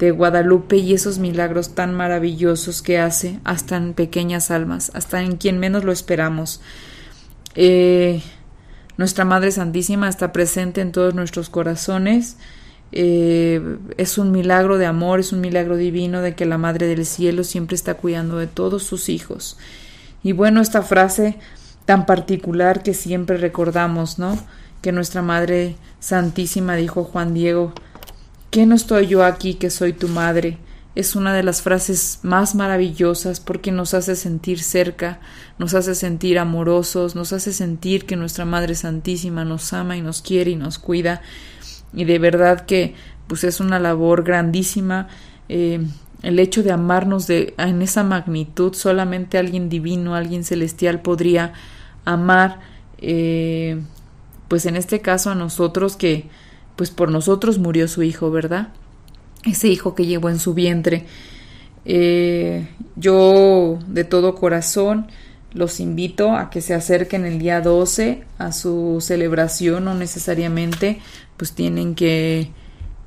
de 0.00 0.10
Guadalupe 0.10 0.76
y 0.76 0.92
esos 0.92 1.18
milagros 1.18 1.76
tan 1.76 1.94
maravillosos 1.94 2.82
que 2.82 2.98
hace 2.98 3.38
hasta 3.44 3.76
en 3.76 3.94
pequeñas 3.94 4.50
almas, 4.50 4.90
hasta 4.94 5.22
en 5.22 5.36
quien 5.36 5.60
menos 5.60 5.84
lo 5.84 5.92
esperamos. 5.92 6.60
Eh, 7.54 8.20
nuestra 8.96 9.24
Madre 9.24 9.52
Santísima 9.52 10.08
está 10.08 10.32
presente 10.32 10.80
en 10.80 10.90
todos 10.90 11.14
nuestros 11.14 11.48
corazones. 11.48 12.38
Eh, 12.96 13.60
es 13.96 14.18
un 14.18 14.30
milagro 14.30 14.78
de 14.78 14.86
amor, 14.86 15.18
es 15.18 15.32
un 15.32 15.40
milagro 15.40 15.76
divino 15.76 16.22
de 16.22 16.36
que 16.36 16.46
la 16.46 16.58
Madre 16.58 16.86
del 16.86 17.04
Cielo 17.04 17.42
siempre 17.42 17.74
está 17.74 17.94
cuidando 17.94 18.38
de 18.38 18.46
todos 18.46 18.84
sus 18.84 19.08
hijos. 19.08 19.58
Y 20.22 20.30
bueno, 20.30 20.60
esta 20.60 20.80
frase 20.80 21.36
tan 21.86 22.06
particular 22.06 22.84
que 22.84 22.94
siempre 22.94 23.36
recordamos, 23.36 24.20
¿no? 24.20 24.38
Que 24.80 24.92
nuestra 24.92 25.22
Madre 25.22 25.74
Santísima 25.98 26.76
dijo 26.76 27.02
Juan 27.02 27.34
Diego, 27.34 27.72
¿qué 28.52 28.64
no 28.64 28.76
estoy 28.76 29.08
yo 29.08 29.24
aquí 29.24 29.54
que 29.54 29.70
soy 29.70 29.92
tu 29.92 30.06
madre? 30.06 30.58
Es 30.94 31.16
una 31.16 31.34
de 31.34 31.42
las 31.42 31.62
frases 31.62 32.20
más 32.22 32.54
maravillosas 32.54 33.40
porque 33.40 33.72
nos 33.72 33.92
hace 33.94 34.14
sentir 34.14 34.62
cerca, 34.62 35.18
nos 35.58 35.74
hace 35.74 35.96
sentir 35.96 36.38
amorosos, 36.38 37.16
nos 37.16 37.32
hace 37.32 37.52
sentir 37.52 38.06
que 38.06 38.14
nuestra 38.14 38.44
Madre 38.44 38.76
Santísima 38.76 39.44
nos 39.44 39.72
ama 39.72 39.96
y 39.96 40.00
nos 40.00 40.22
quiere 40.22 40.52
y 40.52 40.56
nos 40.56 40.78
cuida. 40.78 41.22
Y 41.94 42.04
de 42.04 42.18
verdad 42.18 42.66
que 42.66 42.94
pues 43.26 43.44
es 43.44 43.60
una 43.60 43.78
labor 43.78 44.24
grandísima. 44.24 45.08
Eh, 45.48 45.80
el 46.22 46.38
hecho 46.38 46.62
de 46.62 46.72
amarnos 46.72 47.26
de, 47.26 47.54
en 47.58 47.82
esa 47.82 48.02
magnitud, 48.02 48.74
solamente 48.74 49.38
alguien 49.38 49.68
divino, 49.68 50.14
alguien 50.14 50.42
celestial 50.44 51.02
podría 51.02 51.52
amar, 52.04 52.60
eh, 52.98 53.80
pues 54.48 54.66
en 54.66 54.76
este 54.76 55.00
caso 55.00 55.30
a 55.30 55.34
nosotros 55.34 55.96
que, 55.96 56.28
pues 56.76 56.90
por 56.90 57.10
nosotros 57.10 57.58
murió 57.58 57.88
su 57.88 58.02
hijo, 58.02 58.30
¿verdad? 58.30 58.68
Ese 59.44 59.68
hijo 59.68 59.94
que 59.94 60.06
llevó 60.06 60.30
en 60.30 60.38
su 60.38 60.54
vientre. 60.54 61.04
Eh, 61.84 62.68
yo 62.96 63.78
de 63.86 64.04
todo 64.04 64.34
corazón 64.34 65.08
los 65.52 65.78
invito 65.78 66.32
a 66.32 66.50
que 66.50 66.60
se 66.60 66.74
acerquen 66.74 67.24
el 67.24 67.38
día 67.38 67.60
12 67.60 68.24
a 68.38 68.52
su 68.52 68.98
celebración, 69.00 69.84
no 69.84 69.94
necesariamente 69.94 71.00
pues 71.44 71.52
tienen 71.52 71.94
que 71.94 72.50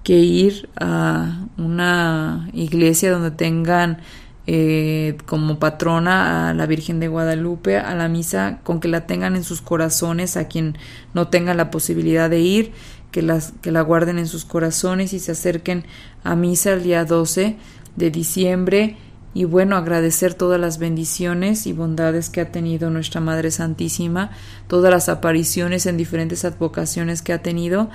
que 0.08 0.20
ir 0.20 0.70
a 0.80 1.48
una 1.58 2.50
iglesia 2.54 3.12
donde 3.12 3.30
tengan 3.30 3.98
eh, 4.46 5.18
como 5.26 5.60
patrona 5.60 6.48
a 6.48 6.54
la 6.54 6.66
Virgen 6.66 7.02
de 7.02 7.10
Guadalupe, 7.10 7.78
a 7.78 7.94
la 7.94 8.08
misa, 8.08 8.62
con 8.64 8.80
que 8.80 8.88
la 8.88 9.06
tengan 9.06 9.36
en 9.36 9.44
sus 9.44 9.60
corazones, 9.60 10.38
a 10.38 10.48
quien 10.48 10.78
no 11.14 11.28
tenga 11.28 11.54
la 11.56 11.72
posibilidad 11.72 12.30
de 12.30 12.40
ir, 12.40 12.72
que, 13.12 13.22
las, 13.22 13.52
que 13.62 13.70
la 13.70 13.82
guarden 13.82 14.18
en 14.18 14.28
sus 14.28 14.46
corazones 14.46 15.12
y 15.12 15.20
se 15.20 15.34
acerquen 15.34 15.84
a 16.24 16.38
misa 16.38 16.72
el 16.72 16.84
día 16.84 17.04
12 17.04 17.58
de 17.98 18.10
diciembre. 18.10 18.96
Y 19.34 19.44
bueno, 19.44 19.76
agradecer 19.76 20.36
todas 20.36 20.58
las 20.58 20.80
bendiciones 20.80 21.68
y 21.68 21.74
bondades 21.74 22.30
que 22.30 22.40
ha 22.40 22.50
tenido 22.50 22.90
nuestra 22.92 23.20
Madre 23.20 23.52
Santísima, 23.52 24.32
todas 24.70 24.90
las 24.90 25.10
apariciones 25.10 25.86
en 25.86 25.98
diferentes 25.98 26.46
advocaciones 26.46 27.22
que 27.22 27.34
ha 27.34 27.42
tenido, 27.42 27.90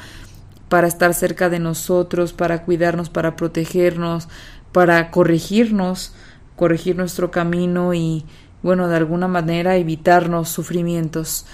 para 0.72 0.88
estar 0.88 1.12
cerca 1.12 1.50
de 1.50 1.58
nosotros, 1.58 2.32
para 2.32 2.62
cuidarnos, 2.62 3.10
para 3.10 3.36
protegernos, 3.36 4.28
para 4.72 5.10
corregirnos, 5.10 6.14
corregir 6.56 6.96
nuestro 6.96 7.30
camino 7.30 7.92
y, 7.92 8.24
bueno, 8.62 8.88
de 8.88 8.96
alguna 8.96 9.28
manera 9.28 9.76
evitarnos 9.76 10.48
sufrimientos. 10.48 11.44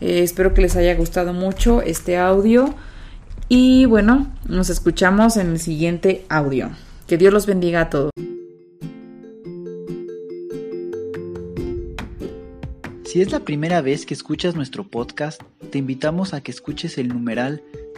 Eh, 0.00 0.22
espero 0.22 0.54
que 0.54 0.62
les 0.62 0.76
haya 0.76 0.94
gustado 0.94 1.32
mucho 1.32 1.82
este 1.82 2.18
audio 2.18 2.72
y 3.48 3.84
bueno, 3.86 4.32
nos 4.46 4.70
escuchamos 4.70 5.36
en 5.38 5.48
el 5.48 5.58
siguiente 5.58 6.24
audio. 6.28 6.70
Que 7.08 7.18
Dios 7.18 7.32
los 7.32 7.46
bendiga 7.46 7.80
a 7.80 7.90
todos. 7.90 8.12
Si 13.04 13.20
es 13.20 13.32
la 13.32 13.40
primera 13.40 13.80
vez 13.80 14.06
que 14.06 14.14
escuchas 14.14 14.54
nuestro 14.54 14.84
podcast, 14.84 15.42
te 15.72 15.78
invitamos 15.78 16.32
a 16.32 16.42
que 16.42 16.52
escuches 16.52 16.96
el 16.96 17.08
numeral 17.08 17.64